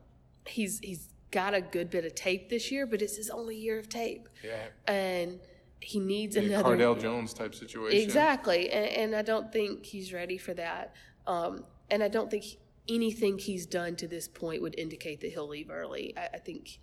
he's 0.46 0.78
he's 0.78 1.08
got 1.32 1.52
a 1.52 1.60
good 1.60 1.90
bit 1.90 2.04
of 2.04 2.14
tape 2.14 2.48
this 2.48 2.70
year, 2.70 2.86
but 2.86 3.02
it's 3.02 3.16
his 3.16 3.28
only 3.28 3.56
year 3.56 3.78
of 3.78 3.88
tape, 3.88 4.28
yeah. 4.44 4.66
and 4.86 5.40
he 5.80 5.98
needs 5.98 6.36
A 6.36 6.40
another 6.44 6.76
Cardale 6.76 7.00
Jones 7.00 7.34
type 7.34 7.54
situation. 7.54 8.00
Exactly, 8.00 8.70
and, 8.70 8.86
and 8.86 9.16
I 9.16 9.22
don't 9.22 9.52
think 9.52 9.84
he's 9.84 10.12
ready 10.12 10.38
for 10.38 10.54
that. 10.54 10.94
Um, 11.26 11.64
and 11.90 12.02
I 12.02 12.08
don't 12.08 12.30
think 12.30 12.44
anything 12.88 13.38
he's 13.38 13.66
done 13.66 13.96
to 13.96 14.08
this 14.08 14.28
point 14.28 14.62
would 14.62 14.78
indicate 14.78 15.20
that 15.20 15.32
he'll 15.32 15.48
leave 15.48 15.70
early. 15.70 16.14
I, 16.16 16.28
I 16.34 16.38
think, 16.38 16.78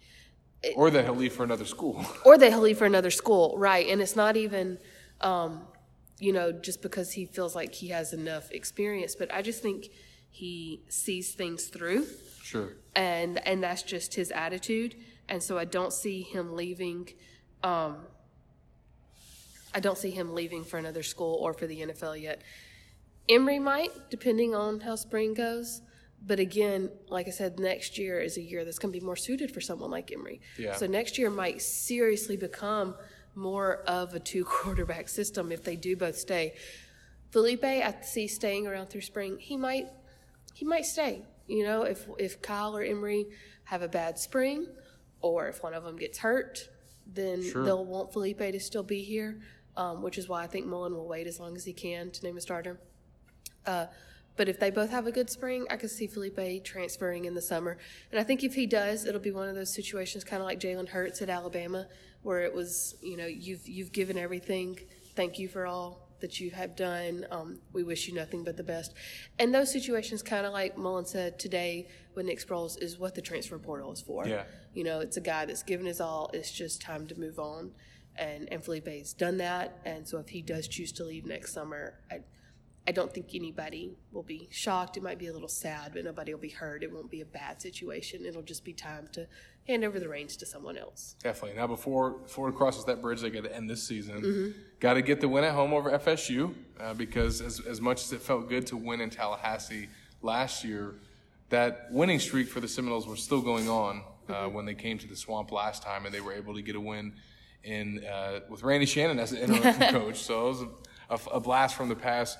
Or 0.76 0.90
that 0.90 1.06
he'll 1.06 1.16
leave 1.16 1.34
for 1.34 1.44
another 1.44 1.66
school. 1.66 2.06
or 2.26 2.38
that 2.38 2.50
he'll 2.50 2.62
leave 2.62 2.78
for 2.78 2.86
another 2.86 3.12
school, 3.12 3.58
right? 3.58 3.88
And 3.88 4.02
it's 4.02 4.16
not 4.16 4.38
even, 4.38 4.80
um, 5.22 5.62
you 6.20 6.32
know, 6.34 6.52
just 6.52 6.82
because 6.82 7.12
he 7.12 7.26
feels 7.26 7.56
like 7.56 7.74
he 7.74 7.90
has 7.90 8.14
enough 8.14 8.52
experience, 8.52 9.16
but 9.16 9.34
I 9.34 9.42
just 9.42 9.62
think 9.62 9.90
he 10.30 10.84
sees 10.88 11.34
things 11.34 11.66
through 11.66 12.06
sure. 12.44 12.74
and 12.96 13.46
and 13.48 13.64
that's 13.64 13.82
just 13.82 14.14
his 14.14 14.30
attitude 14.32 14.96
and 15.30 15.42
so 15.42 15.58
i 15.58 15.66
don't 15.66 15.92
see 15.92 16.22
him 16.22 16.56
leaving 16.56 17.10
um 17.64 17.98
i 19.74 19.80
don't 19.80 19.98
see 19.98 20.12
him 20.12 20.36
leaving 20.36 20.64
for 20.64 20.78
another 20.78 21.02
school 21.02 21.40
or 21.42 21.54
for 21.54 21.66
the 21.66 21.82
nfl 21.82 22.20
yet 22.20 22.44
emory 23.30 23.60
might 23.60 23.92
depending 24.10 24.54
on 24.56 24.80
how 24.82 24.96
spring 24.96 25.34
goes 25.34 25.82
but 26.26 26.40
again 26.40 26.90
like 27.10 27.28
i 27.28 27.32
said 27.32 27.60
next 27.60 27.98
year 27.98 28.20
is 28.20 28.38
a 28.38 28.42
year 28.42 28.64
that's 28.66 28.80
going 28.80 28.94
to 28.94 29.00
be 29.00 29.06
more 29.06 29.16
suited 29.16 29.52
for 29.52 29.62
someone 29.62 29.92
like 29.92 30.12
emory 30.12 30.40
Yeah. 30.58 30.76
so 30.76 30.88
next 30.88 31.18
year 31.18 31.30
might 31.30 31.62
seriously 31.62 32.38
become 32.38 32.96
more 33.36 33.78
of 33.88 34.14
a 34.14 34.20
two 34.20 34.44
quarterback 34.56 35.10
system 35.10 35.52
if 35.52 35.64
they 35.64 35.76
do 35.76 35.96
both 35.96 36.18
stay 36.18 36.54
felipe 37.32 37.64
i 37.64 37.96
see 38.02 38.28
staying 38.28 38.66
around 38.68 38.88
through 38.90 39.02
spring 39.02 39.38
he 39.40 39.58
might 39.58 39.88
he 40.54 40.66
might 40.66 40.88
stay. 40.88 41.22
You 41.46 41.64
know, 41.64 41.84
if 41.84 42.08
if 42.18 42.42
Kyle 42.42 42.76
or 42.76 42.82
Emory 42.82 43.28
have 43.66 43.84
a 43.84 43.88
bad 43.88 44.18
spring, 44.18 44.66
or 45.22 45.48
if 45.48 45.62
one 45.62 45.76
of 45.76 45.84
them 45.84 45.96
gets 45.98 46.18
hurt, 46.18 46.68
then 47.06 47.44
Sure. 47.44 47.64
they'll 47.64 47.86
want 47.86 48.12
Felipe 48.12 48.40
to 48.40 48.60
still 48.60 48.82
be 48.82 49.04
here. 49.04 49.40
Um, 49.76 50.02
which 50.02 50.18
is 50.18 50.28
why 50.28 50.44
I 50.44 50.48
think 50.48 50.66
Mullen 50.66 50.96
will 50.96 51.08
wait 51.08 51.28
as 51.28 51.40
long 51.40 51.56
as 51.56 51.64
he 51.64 51.74
can 51.74 52.10
to 52.10 52.24
name 52.24 52.38
a 52.38 52.42
starter. 52.42 52.80
Uh, 53.68 53.86
but 54.38 54.48
if 54.48 54.60
they 54.60 54.70
both 54.70 54.92
have 54.92 55.08
a 55.08 55.12
good 55.12 55.30
spring, 55.30 55.66
I 55.70 55.78
could 55.78 55.90
see 55.90 56.08
Felipe 56.08 56.64
transferring 56.64 57.26
in 57.26 57.34
the 57.34 57.42
summer. 57.42 57.78
And 58.12 58.20
I 58.20 58.24
think 58.24 58.44
if 58.44 58.54
he 58.54 58.68
does, 58.68 59.06
it'll 59.06 59.20
be 59.20 59.32
one 59.32 59.50
of 59.50 59.56
those 59.56 59.74
situations, 59.74 60.24
kind 60.24 60.42
of 60.42 60.46
like 60.46 60.60
Jalen 60.60 60.90
Hurts 60.90 61.22
at 61.24 61.30
Alabama, 61.30 61.88
where 62.22 62.42
it 62.42 62.54
was, 62.54 62.96
you 63.02 63.18
know, 63.18 63.26
you've 63.26 63.68
you've 63.68 63.92
given 63.92 64.18
everything. 64.18 64.80
Thank 65.16 65.40
you 65.40 65.48
for 65.48 65.66
all 65.66 66.08
that 66.20 66.40
you 66.40 66.52
have 66.52 66.76
done. 66.76 67.26
Um, 67.32 67.60
we 67.74 67.84
wish 67.84 68.08
you 68.08 68.14
nothing 68.14 68.44
but 68.44 68.58
the 68.58 68.64
best. 68.64 68.94
And 69.40 69.54
those 69.54 69.72
situations, 69.72 70.22
kind 70.24 70.46
of 70.46 70.54
like 70.54 70.78
Mullen 70.78 71.06
said 71.06 71.40
today 71.40 71.88
with 72.16 72.26
Nick 72.26 72.40
Sproles, 72.40 72.82
is 72.82 72.98
what 72.98 73.16
the 73.16 73.22
transfer 73.22 73.58
portal 73.58 73.92
is 73.92 74.02
for. 74.02 74.28
Yeah. 74.28 74.44
You 74.74 74.84
know, 74.84 75.00
it's 75.00 75.18
a 75.18 75.22
guy 75.22 75.46
that's 75.46 75.64
given 75.64 75.86
his 75.86 76.00
all. 76.00 76.30
It's 76.34 76.52
just 76.52 76.82
time 76.82 77.08
to 77.08 77.20
move 77.20 77.40
on. 77.40 77.72
And 78.16 78.48
and 78.52 78.64
Felipe's 78.64 79.14
done 79.14 79.38
that. 79.38 79.80
And 79.84 80.08
so 80.08 80.20
if 80.20 80.30
he 80.30 80.44
does 80.44 80.68
choose 80.68 80.92
to 80.94 81.04
leave 81.04 81.26
next 81.26 81.54
summer, 81.54 82.00
I 82.12 82.20
I 82.88 82.92
don't 82.92 83.14
think 83.14 83.32
anybody 83.36 83.98
will 84.14 84.24
be 84.24 84.48
shocked. 84.50 84.96
It 84.96 85.04
might 85.04 85.20
be 85.20 85.28
a 85.28 85.34
little 85.34 85.50
sad, 85.50 85.92
but 85.94 86.06
nobody 86.06 86.34
will 86.34 86.40
be 86.40 86.50
hurt. 86.50 86.84
It 86.84 86.94
won't 86.94 87.12
be 87.12 87.20
a 87.20 87.26
bad 87.26 87.62
situation. 87.62 88.26
It'll 88.26 88.42
just 88.42 88.64
be 88.64 88.72
time 88.72 89.10
to 89.12 89.28
hand 89.68 89.84
over 89.84 90.00
the 90.00 90.08
reins 90.08 90.38
to 90.38 90.46
someone 90.46 90.78
else. 90.78 91.16
Definitely. 91.22 91.58
Now, 91.58 91.68
before 91.68 92.22
it 92.26 92.56
crosses 92.56 92.86
that 92.86 93.02
bridge, 93.02 93.20
they 93.20 93.30
got 93.30 93.44
to 93.44 93.54
end 93.54 93.70
this 93.70 93.84
season. 93.86 94.22
Mm-hmm. 94.22 94.60
Got 94.80 94.94
to 94.94 95.02
get 95.02 95.20
the 95.20 95.28
win 95.28 95.44
at 95.44 95.54
home 95.54 95.74
over 95.74 95.92
FSU 95.92 96.54
uh, 96.80 96.94
because 96.94 97.42
as 97.42 97.60
as 97.60 97.82
much 97.82 98.06
as 98.06 98.14
it 98.14 98.22
felt 98.22 98.48
good 98.48 98.66
to 98.68 98.78
win 98.78 99.02
in 99.02 99.10
Tallahassee 99.10 99.90
last 100.22 100.64
year, 100.64 100.96
that 101.50 101.88
winning 101.92 102.20
streak 102.20 102.48
for 102.48 102.62
the 102.62 102.70
Seminoles 102.70 103.06
was 103.06 103.22
still 103.22 103.42
going 103.42 103.68
on 103.70 104.02
uh, 104.30 104.34
Mm-hmm. 104.34 104.54
when 104.56 104.66
they 104.66 104.76
came 104.76 104.98
to 104.98 105.08
the 105.08 105.16
Swamp 105.16 105.52
last 105.52 105.84
time, 105.84 106.06
and 106.06 106.14
they 106.14 106.22
were 106.22 106.34
able 106.34 106.54
to 106.56 106.62
get 106.62 106.76
a 106.78 106.82
win 106.82 107.14
in 107.66 108.04
uh, 108.06 108.40
with 108.50 108.64
Randy 108.64 108.86
Shannon 108.86 109.20
as 109.20 109.32
the 109.32 109.42
interim 109.44 109.92
coach. 109.92 110.20
So 110.20 110.46
it 110.46 110.50
was 110.50 110.62
a, 110.62 110.68
a, 111.10 111.36
a 111.38 111.40
blast 111.42 111.76
from 111.76 111.90
the 111.90 111.96
past. 111.96 112.38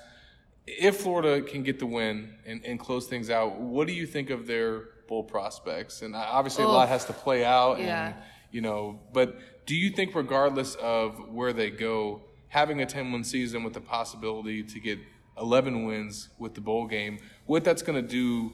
If 0.68 0.98
Florida 0.98 1.42
can 1.42 1.64
get 1.64 1.80
the 1.80 1.86
win 1.86 2.36
and, 2.46 2.64
and 2.66 2.78
close 2.80 3.08
things 3.08 3.30
out, 3.30 3.58
what 3.60 3.88
do 3.88 3.94
you 3.94 4.06
think 4.06 4.30
of 4.30 4.46
their 4.48 4.82
bowl 5.08 5.24
prospects? 5.24 6.02
And 6.02 6.14
uh, 6.16 6.20
obviously, 6.20 6.66
a 6.66 6.68
lot 6.68 6.90
has 6.90 7.06
to 7.06 7.14
play 7.14 7.46
out. 7.46 7.80
Yeah. 7.80 8.08
And, 8.08 8.16
you 8.52 8.62
know, 8.62 9.00
but 9.14 9.38
do 9.66 9.76
you 9.76 9.90
think, 9.92 10.14
regardless 10.14 10.76
of 10.76 11.30
where 11.30 11.54
they 11.54 11.70
go, 11.70 12.22
having 12.50 12.82
a 12.82 12.86
10 12.86 13.12
win 13.12 13.24
season 13.24 13.64
with 13.64 13.74
the 13.74 13.82
possibility 13.82 14.62
to 14.64 14.80
get 14.80 15.00
11 15.40 15.86
wins 15.86 16.30
with 16.40 16.54
the 16.56 16.62
bowl 16.62 16.86
game, 16.88 17.20
what 17.46 17.64
that's 17.64 17.82
going 17.82 18.02
to 18.02 18.08
do 18.08 18.52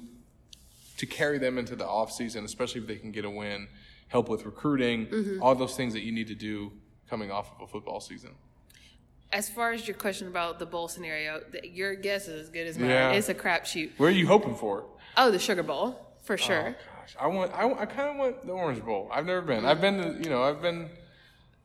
to 0.98 1.06
carry 1.08 1.40
them 1.40 1.58
into 1.58 1.76
the 1.76 1.86
offseason, 1.86 2.44
especially 2.44 2.82
if 2.82 2.88
they 2.88 2.98
can 2.98 3.12
get 3.12 3.26
a 3.26 3.30
win, 3.30 3.68
help 4.10 4.30
with 4.30 4.46
recruiting, 4.46 5.08
Mm-hmm. 5.08 5.42
all 5.42 5.56
those 5.56 5.76
things 5.76 5.94
that 5.94 6.02
you 6.04 6.12
need 6.12 6.28
to 6.28 6.36
do 6.36 6.72
coming 7.10 7.32
off 7.32 7.52
of 7.56 7.62
a 7.62 7.68
football 7.68 8.00
season? 8.00 8.32
As 9.34 9.50
far 9.50 9.72
as 9.72 9.88
your 9.88 9.98
question 9.98 10.28
about 10.28 10.60
the 10.60 10.66
bowl 10.66 10.88
scenario, 10.88 11.42
your 11.64 11.96
guess 11.96 12.28
is 12.28 12.44
as 12.44 12.50
good 12.50 12.68
as 12.68 12.78
mine. 12.78 12.90
Yeah. 12.92 13.12
It's 13.12 13.30
a 13.30 13.34
crapshoot. 13.34 13.90
Where 13.98 14.10
are 14.10 14.14
you 14.14 14.28
hoping 14.28 14.56
for? 14.56 14.86
Oh, 15.18 15.32
the 15.32 15.40
Sugar 15.40 15.64
Bowl 15.64 16.00
for 16.24 16.38
sure. 16.38 16.76
Gosh, 17.00 17.16
I 17.20 17.28
want. 17.28 17.52
I, 17.54 17.70
I 17.74 17.86
kind 17.86 18.10
of 18.12 18.16
want 18.18 18.46
the 18.46 18.54
Orange 18.54 18.84
Bowl. 18.86 19.10
I've 19.12 19.26
never 19.26 19.42
been. 19.42 19.66
I've 19.66 19.82
been 19.82 19.98
to. 19.98 20.24
You 20.24 20.30
know, 20.30 20.44
I've 20.44 20.62
been 20.62 20.90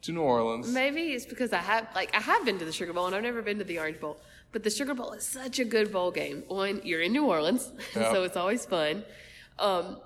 to 0.03 0.13
New 0.13 0.23
Orleans. 0.23 0.73
Maybe 0.73 1.13
it's 1.13 1.27
because 1.27 1.53
I 1.53 1.59
have 1.59 1.87
like 1.95 2.15
I 2.15 2.21
have 2.21 2.45
been 2.45 2.59
to 2.59 2.65
the 2.65 2.73
Sugar 2.73 2.93
Bowl 2.93 3.07
and 3.07 3.15
I've 3.15 3.23
never 3.23 3.43
been 3.43 3.59
to 3.59 3.65
the 3.65 3.79
Orange 3.79 4.01
Bowl. 4.01 4.17
But 4.51 4.65
the 4.65 4.71
Sugar 4.71 4.95
Bowl 4.95 5.13
is 5.13 5.25
such 5.27 5.59
a 5.59 5.65
good 5.65 5.93
bowl 5.93 6.11
game. 6.11 6.43
One, 6.49 6.81
you're 6.83 7.03
in 7.03 7.13
New 7.13 7.27
Orleans, 7.27 7.71
Yeah. 7.95 8.11
so 8.13 8.23
it's 8.25 8.37
always 8.37 8.65
fun. 8.65 9.05
Um, 9.59 9.99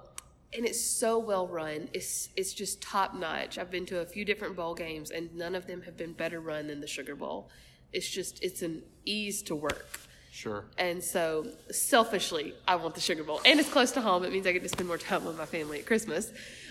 and 0.54 0.66
it's 0.66 0.80
so 0.80 1.18
well 1.18 1.46
run. 1.46 1.88
It's 1.92 2.28
it's 2.36 2.52
just 2.52 2.82
top 2.82 3.14
notch. 3.14 3.58
I've 3.58 3.70
been 3.70 3.86
to 3.86 4.00
a 4.00 4.06
few 4.06 4.24
different 4.24 4.56
bowl 4.56 4.74
games, 4.74 5.10
and 5.10 5.34
none 5.34 5.54
of 5.54 5.66
them 5.66 5.82
have 5.82 5.96
been 5.96 6.12
better 6.12 6.40
run 6.40 6.66
than 6.66 6.80
the 6.80 6.86
Sugar 6.86 7.14
Bowl. 7.16 7.50
It's 7.92 8.08
just 8.08 8.42
it's 8.42 8.62
an 8.62 8.82
ease 9.04 9.42
to 9.44 9.54
work. 9.56 9.86
Sure. 10.30 10.64
And 10.78 11.04
so, 11.04 11.46
selfishly, 11.70 12.54
I 12.66 12.76
want 12.76 12.94
the 12.94 13.02
Sugar 13.02 13.22
Bowl, 13.22 13.42
and 13.44 13.60
it's 13.60 13.68
close 13.68 13.92
to 13.92 14.00
home. 14.00 14.24
It 14.24 14.32
means 14.32 14.46
I 14.46 14.52
get 14.52 14.62
to 14.62 14.68
spend 14.68 14.88
more 14.88 14.96
time 14.96 15.26
with 15.26 15.36
my 15.36 15.44
family 15.44 15.80
at 15.80 15.86
Christmas. 15.86 16.30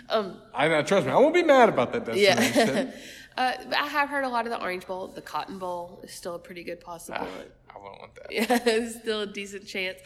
Um, 0.10 0.38
I 0.54 0.68
know. 0.68 0.82
Trust 0.82 1.06
me, 1.06 1.12
I 1.12 1.18
won't 1.18 1.36
be 1.36 1.44
mad 1.44 1.70
about 1.70 1.94
that 1.94 2.06
destination. 2.06 2.88
yeah. 2.88 2.92
uh, 3.38 3.54
I 3.78 3.88
have 3.88 4.10
heard 4.10 4.24
a 4.24 4.30
lot 4.30 4.48
of 4.48 4.52
the 4.52 4.60
Orange 4.60 4.88
Bowl. 4.88 5.08
The 5.10 5.22
Cotton 5.22 5.60
Bowl 5.60 6.02
is 6.04 6.12
still 6.12 6.34
a 6.34 6.40
pretty 6.40 6.64
good 6.64 6.82
possibility. 6.82 7.52
I 7.70 7.78
won't 7.78 8.00
want 8.00 8.16
that. 8.16 8.32
Yeah, 8.32 8.60
it's 8.66 9.00
still 9.00 9.22
a 9.22 9.28
decent 9.28 9.68
chance. 9.68 10.00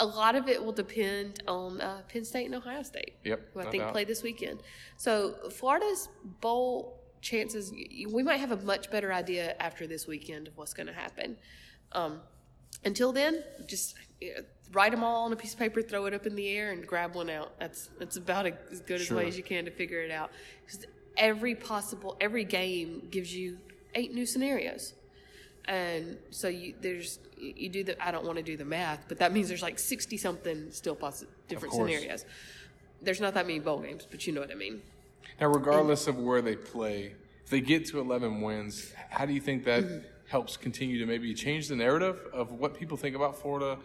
A 0.00 0.06
lot 0.06 0.34
of 0.36 0.48
it 0.48 0.62
will 0.64 0.72
depend 0.72 1.42
on 1.48 1.80
uh, 1.80 2.02
Penn 2.08 2.24
State 2.24 2.46
and 2.46 2.54
Ohio 2.54 2.82
State, 2.82 3.14
Yep. 3.24 3.40
who 3.54 3.60
I 3.60 3.64
no 3.64 3.70
think 3.70 3.82
doubt. 3.82 3.92
play 3.92 4.04
this 4.04 4.22
weekend. 4.22 4.60
So 4.96 5.34
Florida's 5.50 6.08
bowl 6.40 7.00
chances, 7.20 7.72
we 7.72 8.22
might 8.22 8.36
have 8.38 8.52
a 8.52 8.56
much 8.58 8.90
better 8.90 9.12
idea 9.12 9.56
after 9.58 9.86
this 9.88 10.06
weekend 10.06 10.46
of 10.48 10.56
what's 10.56 10.72
going 10.72 10.86
to 10.86 10.92
happen. 10.92 11.36
Um, 11.92 12.20
until 12.84 13.12
then, 13.12 13.42
just 13.66 13.96
you 14.20 14.34
know, 14.34 14.40
write 14.72 14.92
them 14.92 15.02
all 15.02 15.24
on 15.24 15.32
a 15.32 15.36
piece 15.36 15.52
of 15.52 15.58
paper, 15.58 15.82
throw 15.82 16.06
it 16.06 16.14
up 16.14 16.26
in 16.26 16.36
the 16.36 16.48
air, 16.48 16.70
and 16.70 16.86
grab 16.86 17.14
one 17.16 17.28
out. 17.28 17.58
That's 17.58 17.90
that's 17.98 18.16
about 18.16 18.46
as 18.46 18.80
good 18.82 19.00
as 19.00 19.06
Sure. 19.08 19.16
way 19.16 19.26
as 19.26 19.36
you 19.36 19.42
can 19.42 19.64
to 19.64 19.70
figure 19.72 20.00
it 20.00 20.12
out. 20.12 20.30
Because 20.64 20.86
every 21.16 21.56
possible 21.56 22.16
every 22.20 22.44
game 22.44 23.08
gives 23.10 23.34
you 23.34 23.58
eight 23.96 24.14
new 24.14 24.26
scenarios 24.26 24.94
and 25.68 26.16
so 26.30 26.48
you 26.48 26.74
there's 26.80 27.18
you 27.36 27.68
do 27.68 27.84
the 27.84 28.04
I 28.04 28.10
don't 28.10 28.24
want 28.24 28.38
to 28.38 28.42
do 28.42 28.56
the 28.56 28.64
math, 28.64 29.04
but 29.06 29.18
that 29.18 29.32
means 29.32 29.48
there's 29.48 29.62
like 29.62 29.78
sixty 29.78 30.16
something 30.16 30.70
still 30.72 30.96
possible 30.96 31.30
different 31.46 31.74
scenarios. 31.74 32.24
There's 33.02 33.20
not 33.20 33.34
that 33.34 33.46
many 33.46 33.60
bowl 33.60 33.78
games, 33.78 34.06
but 34.10 34.26
you 34.26 34.32
know 34.32 34.40
what 34.40 34.50
I 34.50 34.54
mean. 34.54 34.82
Now, 35.40 35.48
regardless 35.48 36.08
of 36.08 36.18
where 36.18 36.42
they 36.42 36.56
play, 36.56 37.14
if 37.44 37.50
they 37.50 37.60
get 37.60 37.86
to 37.88 38.00
11 38.00 38.40
wins, 38.40 38.92
how 39.10 39.24
do 39.24 39.32
you 39.32 39.40
think 39.40 39.64
that 39.64 39.84
Mm-hmm. 39.84 39.98
helps 40.26 40.56
continue 40.56 40.98
to 40.98 41.06
maybe 41.06 41.32
change 41.32 41.68
the 41.68 41.76
narrative 41.76 42.18
of 42.32 42.50
what 42.50 42.74
people 42.76 42.96
think 42.96 43.14
about 43.14 43.40
Florida 43.40 43.78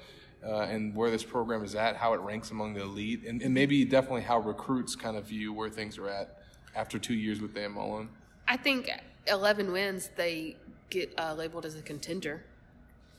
uh, 0.44 0.62
and 0.62 0.96
where 0.96 1.12
this 1.12 1.24
program 1.24 1.63
is 1.63 1.75
at, 1.75 1.96
how 1.96 2.13
it 2.13 2.22
ranks 2.22 2.50
among 2.50 2.74
the 2.74 2.82
elite, 2.82 3.24
and, 3.28 3.42
and 3.42 3.54
maybe 3.54 3.86
definitely 3.86 4.24
how 4.24 4.40
recruits 4.40 4.96
kind 4.96 5.16
of 5.16 5.25
view 5.25 5.54
where 5.54 5.70
things 5.70 5.98
are 6.00 6.10
at 6.10 6.40
after 6.75 6.98
two 6.98 7.13
years 7.13 7.40
with 7.40 7.54
Dan 7.54 7.72
Mullen? 7.72 8.10
I 8.48 8.58
think 8.58 8.90
eleven 9.28 9.72
wins 9.72 10.10
they 10.16 10.58
get 10.94 11.14
uh, 11.18 11.34
labeled 11.34 11.66
as 11.66 11.76
a 11.76 11.82
contender, 11.82 12.44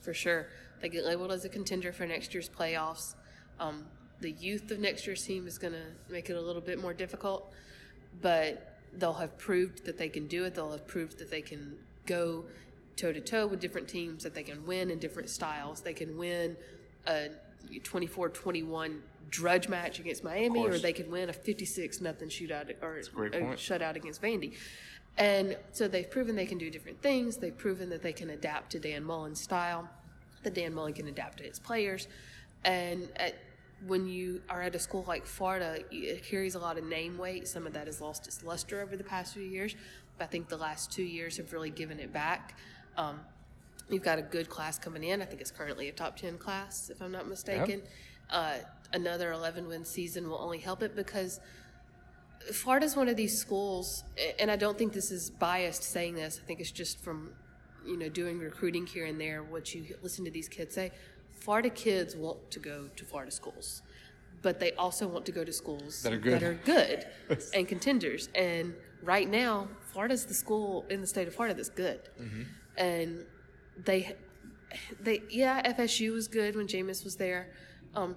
for 0.01 0.15
sure. 0.15 0.47
They 0.81 0.89
get 0.89 1.05
labeled 1.05 1.33
as 1.33 1.45
a 1.45 1.49
contender 1.49 1.93
for 1.93 2.07
next 2.07 2.33
year's 2.35 2.49
playoffs. 2.49 3.15
Um, 3.59 3.85
the 4.21 4.31
youth 4.31 4.71
of 4.71 4.79
next 4.79 5.07
year's 5.07 5.25
team 5.25 5.47
is 5.47 5.59
going 5.59 5.73
to 5.73 6.13
make 6.13 6.31
it 6.31 6.37
a 6.37 6.41
little 6.41 6.63
bit 6.63 6.81
more 6.81 6.95
difficult, 6.95 7.53
but 8.23 8.77
they'll 8.97 9.13
have 9.15 9.37
proved 9.39 9.85
that 9.87 9.99
they 9.99 10.09
can 10.09 10.27
do 10.27 10.45
it. 10.45 10.55
They'll 10.55 10.73
have 10.73 10.87
proved 10.87 11.19
that 11.19 11.31
they 11.31 11.43
can 11.43 11.77
go 12.07 12.45
toe 12.97 13.13
to 13.13 13.21
toe 13.21 13.47
with 13.47 13.61
different 13.61 13.89
teams, 13.89 14.23
that 14.23 14.35
they 14.35 14.45
can 14.45 14.65
win 14.67 14.91
in 14.91 14.99
different 14.99 15.29
styles. 15.29 15.81
They 15.81 15.95
can 15.95 16.17
win 16.17 16.57
a 17.07 17.29
24 17.83 18.29
21 18.29 19.03
drudge 19.31 19.69
match 19.69 19.99
against 19.99 20.23
Miami, 20.23 20.65
or 20.65 20.79
they 20.79 20.93
can 20.93 21.11
win 21.11 21.29
a 21.29 21.33
56 21.33 22.01
nothing 22.01 22.29
shootout 22.29 22.71
or 22.83 22.99
a 22.99 23.01
a 23.01 23.41
shutout 23.57 23.97
against 23.97 24.23
Vandy. 24.23 24.55
And 25.17 25.57
so 25.73 25.87
they've 25.87 26.11
proven 26.11 26.35
they 26.35 26.47
can 26.47 26.59
do 26.59 26.71
different 26.71 27.01
things. 27.01 27.37
They've 27.37 27.57
proven 27.57 27.89
that 27.91 28.03
they 28.03 28.13
can 28.13 28.31
adapt 28.31 28.73
to 28.73 28.79
Dan 28.79 29.05
Mullen's 29.05 29.41
style, 29.41 29.89
that 30.43 30.55
Dan 30.55 30.75
Mullen 30.75 30.93
can 30.93 31.07
adapt 31.07 31.39
to 31.39 31.45
his 31.45 31.59
players. 31.59 32.09
And 32.65 33.09
at, 33.17 33.37
when 33.87 34.09
you 34.09 34.43
are 34.49 34.63
at 34.63 34.75
a 34.75 34.79
school 34.79 35.05
like 35.07 35.27
Florida, 35.27 35.79
it 35.91 36.25
carries 36.25 36.55
a 36.55 36.59
lot 36.59 36.79
of 36.79 36.85
name 36.85 37.17
weight. 37.19 37.47
Some 37.47 37.67
of 37.67 37.73
that 37.75 37.87
has 37.87 38.01
lost 38.01 38.27
its 38.27 38.43
luster 38.43 38.81
over 38.81 38.97
the 38.97 39.05
past 39.05 39.35
few 39.35 39.43
years. 39.43 39.77
But 40.19 40.25
I 40.25 40.27
think 40.29 40.49
the 40.49 40.57
last 40.57 40.91
two 40.91 41.03
years 41.03 41.37
have 41.37 41.53
really 41.53 41.71
given 41.71 42.01
it 42.01 42.13
back. 42.13 42.59
Um, 42.97 43.21
you've 43.89 44.03
got 44.03 44.19
a 44.19 44.23
good 44.23 44.49
class 44.49 44.79
coming 44.79 45.05
in. 45.05 45.21
I 45.23 45.25
think 45.27 45.41
it's 45.41 45.51
currently 45.51 45.89
a 45.89 45.93
top 45.93 46.17
10 46.17 46.39
class, 46.39 46.91
if 46.91 47.03
I'm 47.03 47.13
not 47.13 47.29
mistaken. 47.29 47.83
Uh, 48.31 48.57
another 48.93 49.33
11 49.33 49.69
win 49.69 49.85
season 49.85 50.29
will 50.29 50.39
only 50.39 50.59
help 50.59 50.83
it 50.83 50.97
because 50.97 51.41
Florida's 52.53 52.97
one 52.97 53.09
of 53.09 53.17
these 53.17 53.39
schools, 53.39 54.05
and 54.39 54.51
I 54.51 54.57
don't 54.57 54.77
think 54.77 54.93
this 54.93 55.11
is 55.11 55.31
biased 55.31 55.83
saying 55.83 56.15
this. 56.15 56.41
I 56.43 56.47
think 56.47 56.61
it's 56.61 56.71
just 56.71 57.03
from, 57.03 57.31
you 57.87 57.97
know, 57.97 58.09
doing 58.09 58.39
recruiting 58.39 58.87
here 58.87 59.07
and 59.07 59.21
there, 59.21 59.43
what 59.43 59.75
you 59.75 59.85
listen 60.03 60.25
to 60.25 60.31
these 60.31 60.49
kids 60.49 60.75
say. 60.75 60.93
Florida 61.33 61.71
kids 61.71 62.17
want 62.17 62.51
to 62.51 62.59
go 62.59 62.89
to 62.97 63.05
Florida 63.05 63.31
schools, 63.31 63.83
but 64.43 64.61
they 64.61 64.73
also 64.73 65.07
want 65.07 65.27
to 65.27 65.33
go 65.33 65.45
to 65.45 65.53
schools 65.53 66.03
That 66.03 66.13
are 66.13 66.19
good. 66.19 66.33
that 66.35 66.43
are 66.43 66.55
good 66.65 67.07
and 67.55 67.67
contenders. 67.69 68.29
And 68.35 68.75
right 69.03 69.29
now, 69.29 69.69
Florida's 69.93 70.25
the 70.27 70.35
school 70.35 70.85
in 70.91 71.01
the 71.01 71.07
state 71.07 71.29
of 71.29 71.35
Florida 71.35 71.55
that's 71.55 71.69
good. 71.69 72.01
And 72.77 73.25
they, 73.85 74.17
they, 75.01 75.23
yeah, 75.31 75.73
FSU 75.73 76.13
was 76.13 76.29
good 76.29 76.57
when 76.57 76.67
Jameis 76.67 77.05
was 77.05 77.17
there. 77.17 77.49
Um, 77.95 78.17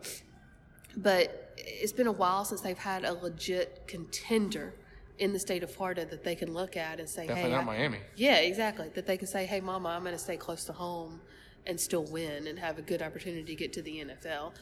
but 0.95 1.46
it's 1.57 1.91
been 1.93 2.07
a 2.07 2.11
while 2.11 2.45
since 2.45 2.61
they've 2.61 2.77
had 2.77 3.03
a 3.05 3.13
legit 3.13 3.87
contender 3.87 4.73
in 5.19 5.33
the 5.33 5.39
state 5.39 5.63
of 5.63 5.71
Florida 5.71 6.05
that 6.05 6.23
they 6.23 6.35
can 6.35 6.53
look 6.53 6.77
at 6.77 6.99
and 6.99 7.09
say, 7.09 7.25
Definitely 7.25 7.49
"Hey, 7.51 7.55
not 7.55 7.61
I- 7.63 7.65
Miami. 7.65 7.99
yeah, 8.15 8.35
exactly." 8.37 8.89
That 8.93 9.07
they 9.07 9.17
can 9.17 9.27
say, 9.27 9.45
"Hey, 9.45 9.59
Mama, 9.59 9.89
I'm 9.89 10.01
going 10.03 10.13
to 10.13 10.19
stay 10.19 10.37
close 10.37 10.63
to 10.65 10.73
home 10.73 11.21
and 11.65 11.79
still 11.79 12.03
win 12.05 12.47
and 12.47 12.59
have 12.59 12.77
a 12.77 12.81
good 12.81 13.01
opportunity 13.01 13.43
to 13.43 13.55
get 13.55 13.73
to 13.73 13.81
the 13.81 13.99
NFL." 14.01 14.53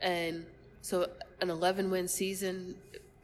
And 0.00 0.44
so, 0.82 1.08
an 1.40 1.48
11 1.48 1.90
win 1.90 2.08
season, 2.08 2.74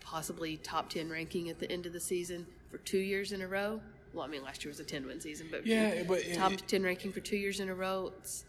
possibly 0.00 0.56
top 0.58 0.88
10 0.90 1.10
ranking 1.10 1.50
at 1.50 1.58
the 1.58 1.70
end 1.70 1.84
of 1.86 1.92
the 1.92 2.00
season 2.00 2.46
for 2.70 2.78
two 2.78 2.98
years 2.98 3.32
in 3.32 3.42
a 3.42 3.48
row. 3.48 3.80
Well, 4.14 4.24
I 4.24 4.28
mean, 4.28 4.42
last 4.42 4.64
year 4.64 4.70
was 4.70 4.80
a 4.80 4.84
10 4.84 5.06
win 5.06 5.20
season, 5.20 5.48
but 5.50 5.66
Yeah, 5.66 6.02
but 6.04 6.22
top 6.34 6.52
it- 6.52 6.62
10 6.66 6.82
ranking 6.82 7.12
for 7.12 7.20
two 7.20 7.36
years 7.36 7.60
in 7.60 7.68
a 7.68 7.74
row. 7.74 8.12
It's, 8.18 8.44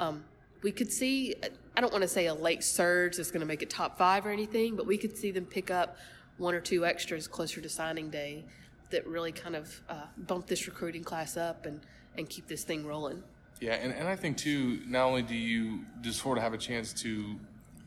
um, 0.00 0.24
we 0.62 0.72
could 0.72 0.90
see, 0.90 1.34
I 1.76 1.80
don't 1.80 1.92
want 1.92 2.02
to 2.02 2.08
say 2.08 2.26
a 2.26 2.34
late 2.34 2.62
surge 2.62 3.16
that's 3.16 3.30
going 3.30 3.40
to 3.40 3.46
make 3.46 3.62
it 3.62 3.70
top 3.70 3.98
five 3.98 4.26
or 4.26 4.30
anything, 4.30 4.76
but 4.76 4.86
we 4.86 4.96
could 4.96 5.16
see 5.16 5.32
them 5.32 5.44
pick 5.44 5.70
up 5.70 5.96
one 6.38 6.54
or 6.54 6.60
two 6.60 6.86
extras 6.86 7.26
closer 7.26 7.60
to 7.60 7.68
signing 7.68 8.10
day 8.10 8.44
that 8.90 9.06
really 9.06 9.32
kind 9.32 9.56
of 9.56 9.80
uh, 9.88 10.06
bump 10.16 10.46
this 10.46 10.66
recruiting 10.66 11.02
class 11.02 11.36
up 11.36 11.66
and, 11.66 11.80
and 12.16 12.28
keep 12.28 12.46
this 12.46 12.62
thing 12.62 12.86
rolling. 12.86 13.22
Yeah, 13.60 13.74
and, 13.74 13.92
and 13.92 14.06
I 14.06 14.14
think 14.14 14.36
too, 14.36 14.80
not 14.86 15.06
only 15.06 15.22
do 15.22 15.34
you 15.34 15.80
just 16.00 16.20
sort 16.20 16.38
of 16.38 16.44
have 16.44 16.54
a 16.54 16.58
chance 16.58 16.92
to 17.02 17.36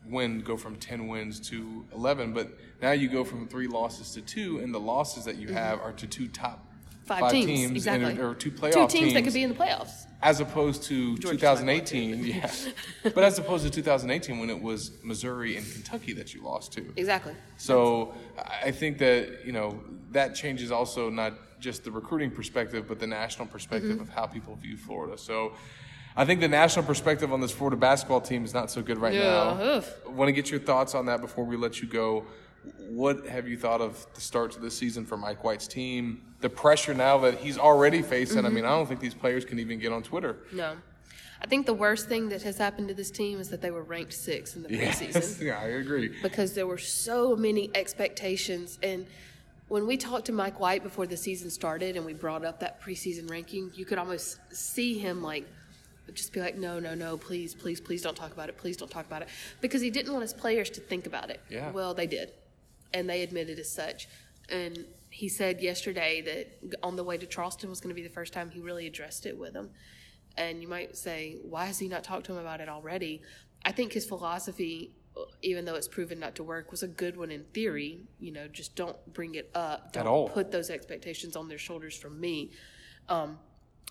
win, 0.06 0.40
go 0.40 0.56
from 0.56 0.76
ten 0.76 1.08
wins 1.08 1.40
to 1.50 1.84
eleven, 1.94 2.32
but 2.32 2.48
now 2.82 2.92
you 2.92 3.08
go 3.08 3.24
from 3.24 3.46
three 3.48 3.68
losses 3.68 4.12
to 4.12 4.22
two, 4.22 4.58
and 4.58 4.74
the 4.74 4.80
losses 4.80 5.24
that 5.24 5.36
you 5.36 5.48
have 5.48 5.80
are 5.80 5.92
to 5.92 6.06
two 6.06 6.28
top 6.28 6.64
Mm-hmm. 7.08 7.20
Five, 7.20 7.32
teams, 7.32 7.64
and- 7.66 7.76
exactly. 7.76 8.20
or 8.22 8.34
two 8.34 8.50
playoff 8.50 8.72
Two 8.72 8.80
teams, 8.80 8.92
teams 8.92 9.14
that 9.14 9.24
could 9.24 9.32
be 9.34 9.42
in 9.42 9.50
the 9.50 9.54
playoffs. 9.56 10.06
as 10.22 10.40
opposed 10.40 10.82
to 10.84 11.16
Georgia's 11.18 11.40
2018. 11.40 12.24
Yeah, 12.24 12.50
but 13.02 13.24
as 13.24 13.38
opposed 13.38 13.64
to 13.64 13.70
2018 13.70 14.38
when 14.38 14.50
it 14.50 14.60
was 14.60 14.92
Missouri 15.02 15.56
and 15.56 15.66
Kentucky 15.72 16.12
that 16.14 16.34
you 16.34 16.42
lost 16.42 16.72
to. 16.74 16.84
Exactly. 16.96 17.34
So 17.56 18.14
I 18.62 18.70
think 18.70 18.98
that 18.98 19.44
you 19.44 19.52
know 19.52 19.80
that 20.12 20.34
changes 20.34 20.70
also 20.70 21.08
not 21.10 21.34
just 21.60 21.84
the 21.84 21.90
recruiting 21.90 22.30
perspective, 22.30 22.86
but 22.86 22.98
the 23.00 23.06
national 23.06 23.48
perspective 23.48 23.92
Mm-hmm. 23.92 24.02
of 24.02 24.08
how 24.10 24.26
people 24.26 24.54
view 24.56 24.76
Florida. 24.76 25.16
So 25.18 25.54
I 26.16 26.24
think 26.24 26.40
the 26.40 26.48
national 26.48 26.84
perspective 26.84 27.32
on 27.32 27.40
this 27.40 27.52
Florida 27.52 27.76
basketball 27.76 28.20
team 28.20 28.44
is 28.44 28.52
not 28.52 28.70
so 28.70 28.82
good 28.82 28.98
right 28.98 29.14
Yeah, 29.14 29.22
now. 29.58 29.76
oof. 29.76 30.06
Want 30.08 30.28
to 30.28 30.32
get 30.32 30.50
your 30.50 30.60
thoughts 30.60 30.94
on 30.94 31.06
that 31.06 31.20
before 31.20 31.44
we 31.44 31.56
let 31.56 31.80
you 31.80 31.88
go. 31.88 32.26
What 32.88 33.26
have 33.26 33.48
you 33.48 33.56
thought 33.56 33.80
of 33.80 34.06
the 34.14 34.20
start 34.20 34.52
to 34.52 34.60
the 34.60 34.70
season 34.70 35.04
for 35.04 35.16
Mike 35.16 35.44
White's 35.44 35.68
team? 35.68 36.22
The 36.40 36.50
pressure 36.50 36.94
now 36.94 37.18
that 37.18 37.38
he's 37.38 37.58
already 37.58 38.02
facing. 38.02 38.38
Mm-hmm. 38.38 38.46
I 38.46 38.50
mean, 38.50 38.64
I 38.64 38.70
don't 38.70 38.86
think 38.86 39.00
these 39.00 39.14
players 39.14 39.44
can 39.44 39.58
even 39.58 39.78
get 39.78 39.92
on 39.92 40.02
Twitter. 40.02 40.38
No. 40.52 40.76
I 41.40 41.46
think 41.46 41.66
the 41.66 41.74
worst 41.74 42.08
thing 42.08 42.28
that 42.30 42.42
has 42.42 42.58
happened 42.58 42.88
to 42.88 42.94
this 42.94 43.10
team 43.10 43.38
is 43.38 43.48
that 43.50 43.60
they 43.60 43.70
were 43.70 43.82
ranked 43.82 44.12
six 44.12 44.56
in 44.56 44.62
the 44.62 44.68
preseason. 44.68 45.14
Yes, 45.14 45.40
yeah, 45.42 45.60
I 45.60 45.66
agree. 45.66 46.12
because 46.22 46.54
there 46.54 46.66
were 46.66 46.78
so 46.78 47.36
many 47.36 47.70
expectations. 47.74 48.78
And 48.82 49.06
when 49.68 49.86
we 49.86 49.96
talked 49.96 50.26
to 50.26 50.32
Mike 50.32 50.58
White 50.58 50.82
before 50.82 51.06
the 51.06 51.16
season 51.16 51.50
started 51.50 51.96
and 51.96 52.04
we 52.04 52.12
brought 52.12 52.44
up 52.44 52.58
that 52.60 52.82
preseason 52.82 53.30
ranking, 53.30 53.70
you 53.74 53.84
could 53.84 53.98
almost 53.98 54.38
see 54.52 54.98
him 54.98 55.22
like 55.22 55.46
just 56.14 56.32
be 56.32 56.40
like, 56.40 56.56
no, 56.56 56.78
no, 56.78 56.94
no, 56.94 57.16
please, 57.16 57.54
please, 57.54 57.80
please 57.80 58.02
don't 58.02 58.16
talk 58.16 58.32
about 58.32 58.48
it. 58.48 58.56
Please 58.56 58.76
don't 58.76 58.90
talk 58.90 59.06
about 59.06 59.22
it. 59.22 59.28
Because 59.60 59.82
he 59.82 59.90
didn't 59.90 60.12
want 60.12 60.22
his 60.22 60.32
players 60.32 60.70
to 60.70 60.80
think 60.80 61.06
about 61.06 61.30
it. 61.30 61.40
Yeah. 61.50 61.70
Well, 61.70 61.94
they 61.94 62.06
did. 62.06 62.32
And 62.92 63.08
they 63.08 63.22
admitted 63.22 63.58
as 63.58 63.70
such. 63.70 64.08
And 64.48 64.86
he 65.10 65.28
said 65.28 65.60
yesterday 65.60 66.20
that 66.22 66.76
on 66.82 66.96
the 66.96 67.04
way 67.04 67.16
to 67.18 67.26
Charleston 67.26 67.70
was 67.70 67.80
going 67.80 67.90
to 67.90 67.94
be 67.94 68.06
the 68.06 68.12
first 68.12 68.32
time 68.32 68.50
he 68.50 68.60
really 68.60 68.86
addressed 68.86 69.26
it 69.26 69.36
with 69.36 69.52
them. 69.52 69.70
And 70.36 70.62
you 70.62 70.68
might 70.68 70.96
say, 70.96 71.38
why 71.42 71.66
has 71.66 71.78
he 71.78 71.88
not 71.88 72.04
talked 72.04 72.26
to 72.26 72.32
him 72.32 72.38
about 72.38 72.60
it 72.60 72.68
already? 72.68 73.22
I 73.64 73.72
think 73.72 73.92
his 73.92 74.06
philosophy, 74.06 74.94
even 75.42 75.64
though 75.64 75.74
it's 75.74 75.88
proven 75.88 76.20
not 76.20 76.36
to 76.36 76.44
work, 76.44 76.70
was 76.70 76.82
a 76.82 76.88
good 76.88 77.16
one 77.16 77.30
in 77.30 77.44
theory. 77.52 78.00
You 78.20 78.32
know, 78.32 78.46
just 78.46 78.76
don't 78.76 78.96
bring 79.12 79.34
it 79.34 79.50
up. 79.54 79.92
Don't 79.92 80.06
all. 80.06 80.28
put 80.28 80.52
those 80.52 80.70
expectations 80.70 81.34
on 81.34 81.48
their 81.48 81.58
shoulders 81.58 81.96
from 81.96 82.20
me. 82.20 82.52
Um, 83.08 83.38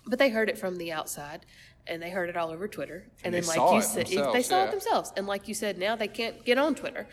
but 0.06 0.18
they 0.18 0.30
heard 0.30 0.48
it 0.48 0.56
from 0.56 0.76
the 0.76 0.92
outside, 0.92 1.44
and 1.86 2.00
they 2.02 2.08
heard 2.08 2.30
it 2.30 2.36
all 2.36 2.50
over 2.50 2.66
Twitter. 2.66 3.08
And, 3.24 3.34
And 3.34 3.44
then, 3.44 3.56
like 3.56 3.74
you 3.74 3.82
said, 3.82 4.06
they 4.06 4.42
saw 4.42 4.62
yeah. 4.62 4.68
it 4.68 4.70
themselves. 4.70 5.12
And 5.16 5.26
like 5.26 5.48
you 5.48 5.54
said, 5.54 5.76
now 5.76 5.96
they 5.96 6.08
can't 6.08 6.44
get 6.44 6.56
on 6.56 6.74
Twitter. 6.74 7.06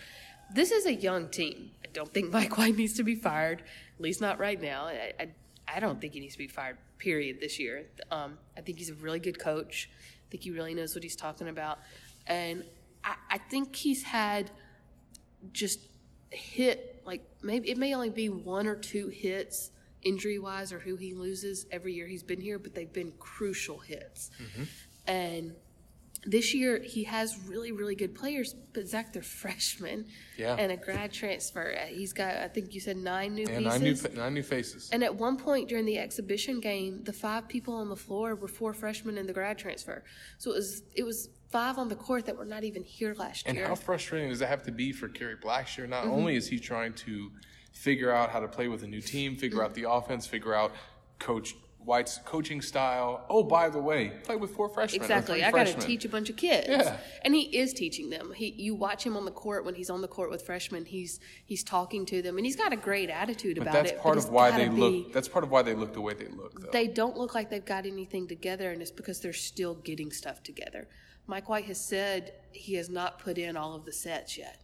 This 0.53 0.71
is 0.71 0.85
a 0.85 0.93
young 0.93 1.29
team. 1.29 1.71
I 1.83 1.87
don't 1.93 2.13
think 2.13 2.31
Mike 2.31 2.57
White 2.57 2.75
needs 2.75 2.93
to 2.93 3.03
be 3.03 3.15
fired, 3.15 3.63
at 3.95 4.01
least 4.01 4.21
not 4.21 4.39
right 4.39 4.61
now. 4.61 4.85
I, 4.85 5.13
I, 5.19 5.29
I 5.67 5.79
don't 5.79 5.99
think 5.99 6.13
he 6.13 6.19
needs 6.19 6.33
to 6.33 6.39
be 6.39 6.47
fired, 6.47 6.77
period, 6.97 7.39
this 7.39 7.59
year. 7.59 7.85
Um, 8.11 8.37
I 8.57 8.61
think 8.61 8.77
he's 8.77 8.89
a 8.89 8.95
really 8.95 9.19
good 9.19 9.39
coach. 9.39 9.89
I 10.27 10.31
think 10.31 10.43
he 10.43 10.51
really 10.51 10.73
knows 10.73 10.95
what 10.95 11.03
he's 11.03 11.15
talking 11.15 11.47
about. 11.47 11.79
And 12.27 12.63
I, 13.03 13.15
I 13.31 13.37
think 13.37 13.75
he's 13.75 14.03
had 14.03 14.51
just 15.51 15.79
hit, 16.31 17.01
like, 17.05 17.21
maybe 17.41 17.69
it 17.69 17.77
may 17.77 17.93
only 17.93 18.09
be 18.09 18.29
one 18.29 18.67
or 18.67 18.75
two 18.75 19.07
hits 19.07 19.71
injury 20.01 20.37
wise 20.37 20.71
or 20.71 20.79
who 20.79 20.95
he 20.95 21.13
loses 21.13 21.65
every 21.71 21.93
year 21.93 22.07
he's 22.07 22.23
been 22.23 22.41
here, 22.41 22.59
but 22.59 22.75
they've 22.75 22.93
been 22.93 23.11
crucial 23.19 23.79
hits. 23.79 24.29
Mm-hmm. 24.41 24.63
And 25.07 25.55
this 26.25 26.53
year 26.53 26.81
he 26.83 27.03
has 27.03 27.37
really 27.47 27.71
really 27.71 27.95
good 27.95 28.15
players 28.15 28.55
but 28.73 28.87
zach 28.87 29.13
they're 29.13 29.21
freshmen 29.41 30.05
yeah. 30.37 30.55
and 30.55 30.71
a 30.71 30.77
grad 30.77 31.11
transfer 31.11 31.75
he's 31.87 32.13
got 32.13 32.35
i 32.37 32.47
think 32.47 32.73
you 32.73 32.79
said 32.79 32.97
nine 32.97 33.33
new 33.33 33.47
yeah, 33.47 33.59
pieces 33.59 34.03
nine 34.03 34.13
new, 34.13 34.21
nine 34.21 34.33
new 34.33 34.43
faces 34.43 34.89
and 34.91 35.03
at 35.03 35.13
one 35.13 35.37
point 35.37 35.69
during 35.69 35.85
the 35.85 35.97
exhibition 35.97 36.59
game 36.59 37.03
the 37.03 37.13
five 37.13 37.47
people 37.47 37.73
on 37.75 37.89
the 37.89 37.95
floor 37.95 38.35
were 38.35 38.47
four 38.47 38.73
freshmen 38.73 39.17
and 39.17 39.29
the 39.29 39.33
grad 39.33 39.57
transfer 39.57 40.03
so 40.37 40.51
it 40.51 40.55
was 40.55 40.83
it 40.95 41.03
was 41.03 41.29
five 41.49 41.77
on 41.77 41.87
the 41.87 41.95
court 41.95 42.25
that 42.25 42.35
were 42.35 42.45
not 42.45 42.63
even 42.63 42.83
here 42.83 43.13
last 43.17 43.45
and 43.47 43.55
year 43.55 43.65
and 43.65 43.69
how 43.69 43.75
frustrating 43.75 44.29
does 44.29 44.39
that 44.39 44.49
have 44.49 44.63
to 44.63 44.71
be 44.71 44.91
for 44.91 45.07
Kerry 45.07 45.35
Blackshear 45.37 45.87
not 45.87 46.03
mm-hmm. 46.03 46.13
only 46.13 46.35
is 46.35 46.47
he 46.47 46.59
trying 46.59 46.93
to 46.93 47.31
figure 47.71 48.11
out 48.11 48.29
how 48.31 48.39
to 48.39 48.47
play 48.47 48.67
with 48.67 48.83
a 48.83 48.87
new 48.87 49.01
team 49.01 49.35
figure 49.35 49.59
mm-hmm. 49.59 49.65
out 49.65 49.73
the 49.73 49.89
offense 49.89 50.25
figure 50.25 50.53
out 50.53 50.73
coach 51.19 51.55
White's 51.85 52.19
coaching 52.25 52.61
style. 52.61 53.25
Oh, 53.29 53.43
by 53.43 53.69
the 53.69 53.79
way, 53.79 54.09
play 54.23 54.35
with 54.35 54.51
four 54.51 54.67
freshmen. 54.69 55.01
Exactly. 55.01 55.43
I 55.43 55.51
got 55.51 55.67
to 55.67 55.73
teach 55.75 56.03
a 56.03 56.09
bunch 56.09 56.29
of 56.29 56.35
kids. 56.35 56.67
Yeah. 56.67 56.97
And 57.23 57.35
he 57.35 57.43
is 57.43 57.73
teaching 57.73 58.09
them. 58.09 58.33
He, 58.35 58.49
you 58.57 58.73
watch 58.73 59.05
him 59.05 59.15
on 59.15 59.25
the 59.25 59.31
court 59.31 59.65
when 59.65 59.75
he's 59.75 59.89
on 59.89 60.01
the 60.01 60.07
court 60.07 60.31
with 60.31 60.41
freshmen. 60.45 60.85
He's 60.85 61.19
he's 61.45 61.63
talking 61.63 62.05
to 62.07 62.21
them, 62.21 62.37
and 62.37 62.45
he's 62.45 62.55
got 62.55 62.73
a 62.73 62.77
great 62.77 63.09
attitude 63.09 63.57
but 63.57 63.63
about 63.63 63.73
that's 63.73 63.91
it. 63.91 64.01
Part 64.01 64.17
of 64.17 64.29
why 64.29 64.51
they 64.51 64.67
be, 64.67 64.75
look. 64.75 65.13
That's 65.13 65.27
part 65.27 65.43
of 65.43 65.51
why 65.51 65.61
they 65.61 65.75
look 65.75 65.93
the 65.93 66.01
way 66.01 66.13
they 66.15 66.27
look. 66.27 66.59
Though. 66.59 66.69
They 66.71 66.87
don't 66.87 67.17
look 67.17 67.35
like 67.35 67.49
they've 67.49 67.63
got 67.63 67.85
anything 67.85 68.27
together, 68.27 68.71
and 68.71 68.81
it's 68.81 68.91
because 68.91 69.21
they're 69.21 69.33
still 69.33 69.75
getting 69.75 70.11
stuff 70.11 70.41
together. 70.43 70.87
Mike 71.27 71.49
White 71.49 71.65
has 71.65 71.79
said 71.79 72.33
he 72.51 72.75
has 72.75 72.89
not 72.89 73.19
put 73.19 73.37
in 73.37 73.55
all 73.55 73.75
of 73.75 73.85
the 73.85 73.93
sets 73.93 74.37
yet. 74.37 74.61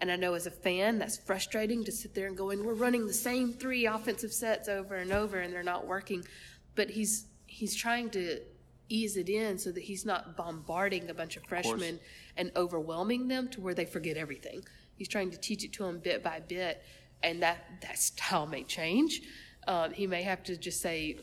And 0.00 0.10
I 0.10 0.16
know 0.16 0.34
as 0.34 0.48
a 0.48 0.50
fan, 0.50 0.98
that's 0.98 1.16
frustrating 1.16 1.84
to 1.84 1.92
sit 1.92 2.12
there 2.12 2.26
and 2.26 2.36
go, 2.36 2.50
and 2.50 2.64
we're 2.64 2.74
running 2.74 3.06
the 3.06 3.12
same 3.12 3.52
three 3.52 3.86
offensive 3.86 4.32
sets 4.32 4.68
over 4.68 4.96
and 4.96 5.12
over, 5.12 5.38
and 5.38 5.54
they're 5.54 5.62
not 5.62 5.86
working. 5.86 6.24
But 6.74 6.90
he's 6.90 7.26
he's 7.46 7.74
trying 7.74 8.10
to 8.10 8.40
ease 8.88 9.16
it 9.16 9.28
in 9.28 9.58
so 9.58 9.72
that 9.72 9.82
he's 9.82 10.04
not 10.04 10.36
bombarding 10.36 11.08
a 11.08 11.14
bunch 11.14 11.36
of 11.36 11.44
freshmen 11.44 11.94
of 11.94 12.00
and 12.36 12.52
overwhelming 12.56 13.28
them 13.28 13.48
to 13.48 13.60
where 13.60 13.74
they 13.74 13.84
forget 13.84 14.16
everything. 14.16 14.62
He's 14.96 15.08
trying 15.08 15.30
to 15.30 15.38
teach 15.38 15.64
it 15.64 15.72
to 15.74 15.84
them 15.84 15.98
bit 15.98 16.22
by 16.22 16.40
bit, 16.40 16.82
and 17.22 17.42
that 17.42 17.64
that 17.82 17.98
style 17.98 18.46
may 18.46 18.64
change. 18.64 19.22
Um, 19.68 19.92
he 19.92 20.06
may 20.06 20.22
have 20.22 20.42
to 20.44 20.56
just 20.56 20.80
say, 20.80 21.18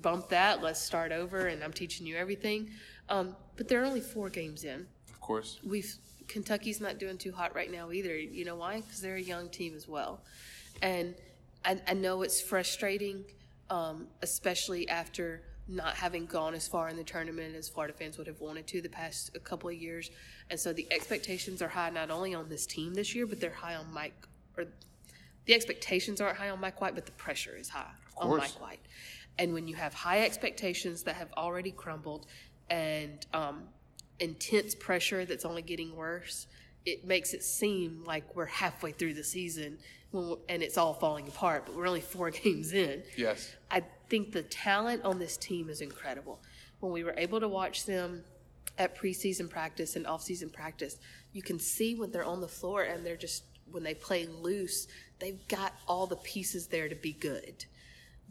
bump 0.00 0.28
that, 0.28 0.62
let's 0.62 0.80
start 0.80 1.10
over, 1.10 1.48
and 1.48 1.64
I'm 1.64 1.72
teaching 1.72 2.06
you 2.06 2.16
everything. 2.16 2.70
Um, 3.08 3.34
but 3.56 3.66
they're 3.66 3.84
only 3.84 4.00
four 4.00 4.30
games 4.30 4.62
in. 4.62 4.86
Of 5.10 5.20
course. 5.20 5.58
We've 5.64 5.92
Kentucky's 6.28 6.80
not 6.80 6.98
doing 6.98 7.18
too 7.18 7.32
hot 7.32 7.54
right 7.54 7.70
now 7.70 7.92
either. 7.92 8.16
You 8.16 8.44
know 8.44 8.56
why? 8.56 8.80
Because 8.80 9.00
they're 9.00 9.16
a 9.16 9.20
young 9.20 9.48
team 9.48 9.74
as 9.74 9.86
well, 9.88 10.22
and 10.82 11.14
I, 11.64 11.80
I 11.86 11.94
know 11.94 12.22
it's 12.22 12.40
frustrating 12.40 13.24
um, 13.70 14.06
especially 14.22 14.88
after 14.88 15.42
not 15.68 15.94
having 15.94 16.26
gone 16.26 16.54
as 16.54 16.68
far 16.68 16.88
in 16.88 16.96
the 16.96 17.04
tournament 17.04 17.56
as 17.56 17.68
Florida 17.68 17.92
fans 17.92 18.18
would 18.18 18.26
have 18.26 18.40
wanted 18.40 18.66
to 18.68 18.80
the 18.80 18.88
past 18.88 19.36
couple 19.42 19.68
of 19.68 19.74
years. 19.74 20.10
And 20.48 20.58
so 20.58 20.72
the 20.72 20.86
expectations 20.92 21.60
are 21.60 21.68
high 21.68 21.90
not 21.90 22.10
only 22.10 22.34
on 22.34 22.48
this 22.48 22.66
team 22.66 22.94
this 22.94 23.14
year, 23.14 23.26
but 23.26 23.40
they're 23.40 23.50
high 23.50 23.74
on 23.74 23.92
Mike. 23.92 24.14
Or 24.56 24.66
the 25.46 25.54
expectations 25.54 26.20
aren't 26.20 26.36
high 26.36 26.50
on 26.50 26.60
Mike 26.60 26.80
White, 26.80 26.94
but 26.94 27.06
the 27.06 27.12
pressure 27.12 27.56
is 27.56 27.68
high 27.68 27.90
on 28.16 28.36
Mike 28.38 28.60
White. 28.60 28.80
And 29.38 29.52
when 29.52 29.66
you 29.66 29.74
have 29.74 29.92
high 29.92 30.22
expectations 30.22 31.02
that 31.02 31.16
have 31.16 31.32
already 31.36 31.72
crumbled 31.72 32.26
and 32.70 33.26
um, 33.34 33.64
intense 34.20 34.74
pressure 34.74 35.24
that's 35.24 35.44
only 35.44 35.62
getting 35.62 35.94
worse, 35.96 36.46
it 36.84 37.04
makes 37.04 37.34
it 37.34 37.42
seem 37.42 38.04
like 38.06 38.36
we're 38.36 38.46
halfway 38.46 38.92
through 38.92 39.14
the 39.14 39.24
season 39.24 39.78
and 40.48 40.62
it's 40.62 40.78
all 40.78 40.94
falling 40.94 41.28
apart, 41.28 41.64
but 41.66 41.76
we're 41.76 41.86
only 41.86 42.00
four 42.00 42.30
games 42.44 42.72
in. 42.72 43.02
Yes. 43.16 43.54
I 43.70 43.82
think 44.08 44.32
the 44.32 44.42
talent 44.42 45.04
on 45.04 45.18
this 45.18 45.36
team 45.36 45.68
is 45.68 45.80
incredible. 45.80 46.40
When 46.80 46.92
we 46.92 47.04
were 47.04 47.14
able 47.16 47.40
to 47.40 47.48
watch 47.48 47.86
them 47.86 48.22
at 48.78 48.96
preseason 48.96 49.48
practice 49.48 49.96
and 49.96 50.06
off-season 50.06 50.50
practice, 50.50 50.98
you 51.32 51.42
can 51.42 51.58
see 51.58 51.94
when 51.94 52.10
they're 52.10 52.24
on 52.24 52.40
the 52.40 52.48
floor 52.48 52.82
and 52.82 53.04
they're 53.04 53.16
just 53.16 53.44
when 53.70 53.82
they 53.82 53.94
play 53.94 54.26
loose, 54.26 54.86
they've 55.18 55.46
got 55.48 55.72
all 55.88 56.06
the 56.06 56.16
pieces 56.16 56.68
there 56.68 56.88
to 56.88 56.94
be 56.94 57.12
good. 57.12 57.64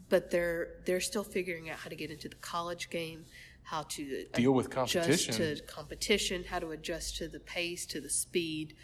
But 0.08 0.30
they're 0.30 0.68
they're 0.86 1.00
still 1.00 1.24
figuring 1.24 1.68
out 1.68 1.78
how 1.78 1.90
to 1.90 1.96
get 1.96 2.10
into 2.10 2.28
the 2.28 2.36
college 2.36 2.90
game, 2.90 3.24
how 3.64 3.82
to 3.82 4.24
deal 4.34 4.52
with 4.52 4.70
competition, 4.70 5.34
to 5.34 5.60
competition, 5.66 6.44
how 6.44 6.60
to 6.60 6.70
adjust 6.70 7.16
to 7.18 7.28
the 7.28 7.40
pace, 7.40 7.84
to 7.86 8.00
the 8.00 8.08
speed. 8.08 8.74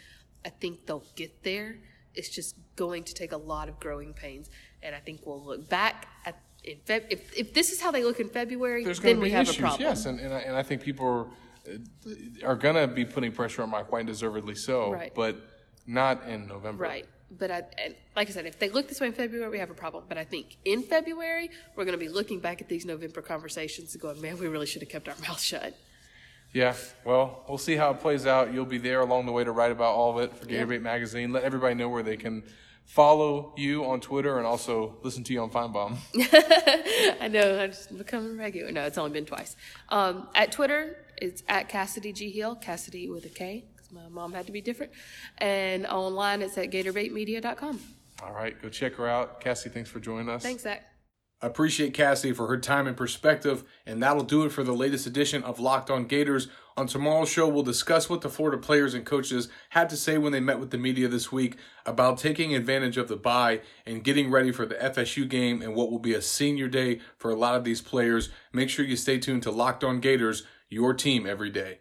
I 0.45 0.49
think 0.49 0.85
they'll 0.85 1.05
get 1.15 1.43
there 1.43 1.77
it's 2.15 2.29
just 2.29 2.55
going 2.75 3.03
to 3.03 3.13
take 3.13 3.31
a 3.31 3.37
lot 3.37 3.69
of 3.69 3.79
growing 3.79 4.13
pains. 4.13 4.49
And 4.81 4.95
I 4.95 4.99
think 4.99 5.21
we'll 5.25 5.43
look 5.43 5.69
back 5.69 6.07
at 6.25 6.39
in 6.63 6.77
Feb- 6.87 7.07
if, 7.09 7.37
if 7.37 7.53
this 7.53 7.71
is 7.71 7.81
how 7.81 7.91
they 7.91 8.03
look 8.03 8.19
in 8.19 8.29
February, 8.29 8.83
There's 8.83 8.99
then 8.99 9.19
we 9.19 9.31
have 9.31 9.43
issues, 9.43 9.57
a 9.57 9.61
problem. 9.61 9.81
Yes, 9.81 10.05
and, 10.05 10.19
and, 10.19 10.33
I, 10.33 10.39
and 10.39 10.55
I 10.55 10.63
think 10.63 10.81
people 10.81 11.05
are, 11.05 11.71
uh, 11.73 12.47
are 12.47 12.55
going 12.55 12.75
to 12.75 12.87
be 12.87 13.05
putting 13.05 13.31
pressure 13.31 13.63
on 13.63 13.69
Mike 13.69 13.91
White, 13.91 14.05
deservedly 14.05 14.55
so, 14.55 14.93
right. 14.93 15.13
but 15.13 15.35
not 15.85 16.27
in 16.27 16.47
November. 16.47 16.83
Right. 16.83 17.05
But 17.37 17.51
I, 17.51 17.63
and 17.83 17.95
like 18.15 18.29
I 18.29 18.31
said, 18.31 18.45
if 18.45 18.59
they 18.59 18.69
look 18.69 18.87
this 18.87 19.01
way 19.01 19.07
in 19.07 19.13
February, 19.13 19.49
we 19.49 19.59
have 19.59 19.71
a 19.71 19.73
problem. 19.75 20.05
But 20.07 20.17
I 20.17 20.23
think 20.23 20.57
in 20.65 20.83
February, 20.83 21.49
we're 21.75 21.83
going 21.83 21.97
to 21.97 22.05
be 22.05 22.09
looking 22.09 22.39
back 22.39 22.61
at 22.61 22.69
these 22.69 22.85
November 22.85 23.21
conversations 23.21 23.93
and 23.93 24.01
going, 24.01 24.21
man, 24.21 24.37
we 24.37 24.47
really 24.47 24.67
should 24.67 24.83
have 24.83 24.89
kept 24.89 25.09
our 25.09 25.15
mouth 25.27 25.41
shut. 25.41 25.75
Yeah, 26.53 26.75
well, 27.03 27.43
we'll 27.49 27.57
see 27.57 27.75
how 27.75 27.91
it 27.91 27.99
plays 27.99 28.27
out. 28.27 28.53
You'll 28.53 28.65
be 28.65 28.77
there 28.77 29.01
along 29.01 29.25
the 29.25 29.31
way 29.31 29.43
to 29.43 29.51
write 29.51 29.71
about 29.71 29.95
all 29.95 30.17
of 30.17 30.23
it 30.23 30.35
for 30.37 30.45
Gator 30.45 30.67
Bait 30.67 30.75
yeah. 30.75 30.81
Magazine. 30.81 31.33
Let 31.33 31.43
everybody 31.43 31.73
know 31.73 31.89
where 31.89 32.03
they 32.03 32.15
can 32.15 32.43
follow 32.85 33.53
you 33.57 33.85
on 33.85 33.99
Twitter 34.01 34.37
and 34.37 34.45
also 34.45 34.95
listen 35.01 35.23
to 35.23 35.33
you 35.33 35.41
on 35.41 35.49
Finebaum. 35.49 35.97
I 37.21 37.27
know, 37.27 37.59
I'm 37.59 37.71
just 37.71 37.97
becoming 37.97 38.37
regular. 38.37 38.71
No, 38.71 38.83
it's 38.83 38.99
only 38.99 39.11
been 39.11 39.25
twice. 39.25 39.55
Um, 39.89 40.27
at 40.35 40.51
Twitter, 40.51 40.97
it's 41.17 41.41
at 41.49 41.69
Kassidy 41.69 42.13
G 42.13 42.29
Hill, 42.29 42.55
Kassidy 42.55 43.09
with 43.09 43.25
a 43.25 43.29
K, 43.29 43.65
because 43.75 43.91
my 43.91 44.07
mom 44.09 44.33
had 44.33 44.45
to 44.45 44.51
be 44.51 44.61
different. 44.61 44.91
And 45.39 45.87
online, 45.87 46.43
it's 46.43 46.57
at 46.59 46.69
GatorBaitMedia.com. 46.69 47.79
All 48.21 48.31
right, 48.31 48.61
go 48.61 48.69
check 48.69 48.93
her 48.95 49.07
out. 49.07 49.41
Cassie, 49.41 49.69
thanks 49.69 49.89
for 49.89 49.99
joining 49.99 50.29
us. 50.29 50.43
Thanks, 50.43 50.63
Zach. 50.63 50.92
I 51.43 51.47
appreciate 51.47 51.93
Kassidy 51.93 52.33
for 52.33 52.47
her 52.47 52.57
time 52.57 52.87
and 52.87 52.95
perspective, 52.95 53.65
and 53.85 54.01
that'll 54.01 54.23
do 54.23 54.45
it 54.45 54.53
for 54.53 54.63
the 54.63 54.71
latest 54.71 55.05
edition 55.05 55.43
of 55.43 55.59
Locked 55.59 55.91
On 55.91 56.05
Gators. 56.05 56.47
On 56.77 56.87
tomorrow's 56.87 57.29
show, 57.29 57.49
we'll 57.49 57.63
discuss 57.63 58.09
what 58.09 58.21
the 58.21 58.29
Florida 58.29 58.57
players 58.57 58.93
and 58.93 59.05
coaches 59.05 59.49
had 59.71 59.89
to 59.89 59.97
say 59.97 60.17
when 60.17 60.31
they 60.31 60.39
met 60.39 60.61
with 60.61 60.71
the 60.71 60.77
media 60.77 61.09
this 61.09 61.33
week 61.33 61.57
about 61.85 62.17
taking 62.17 62.55
advantage 62.55 62.95
of 62.95 63.09
the 63.09 63.17
bye 63.17 63.59
and 63.85 64.05
getting 64.05 64.31
ready 64.31 64.53
for 64.53 64.65
the 64.65 64.75
FSU 64.75 65.27
game 65.27 65.61
and 65.61 65.75
what 65.75 65.91
will 65.91 65.99
be 65.99 66.13
a 66.13 66.21
senior 66.21 66.69
day 66.69 67.01
for 67.17 67.29
a 67.29 67.35
lot 67.35 67.55
of 67.55 67.65
these 67.65 67.81
players. 67.81 68.29
Make 68.53 68.69
sure 68.69 68.85
you 68.85 68.95
stay 68.95 69.19
tuned 69.19 69.43
to 69.43 69.51
Locked 69.51 69.83
On 69.83 69.99
Gators, 69.99 70.43
your 70.69 70.93
team 70.93 71.27
every 71.27 71.49
day. 71.49 71.79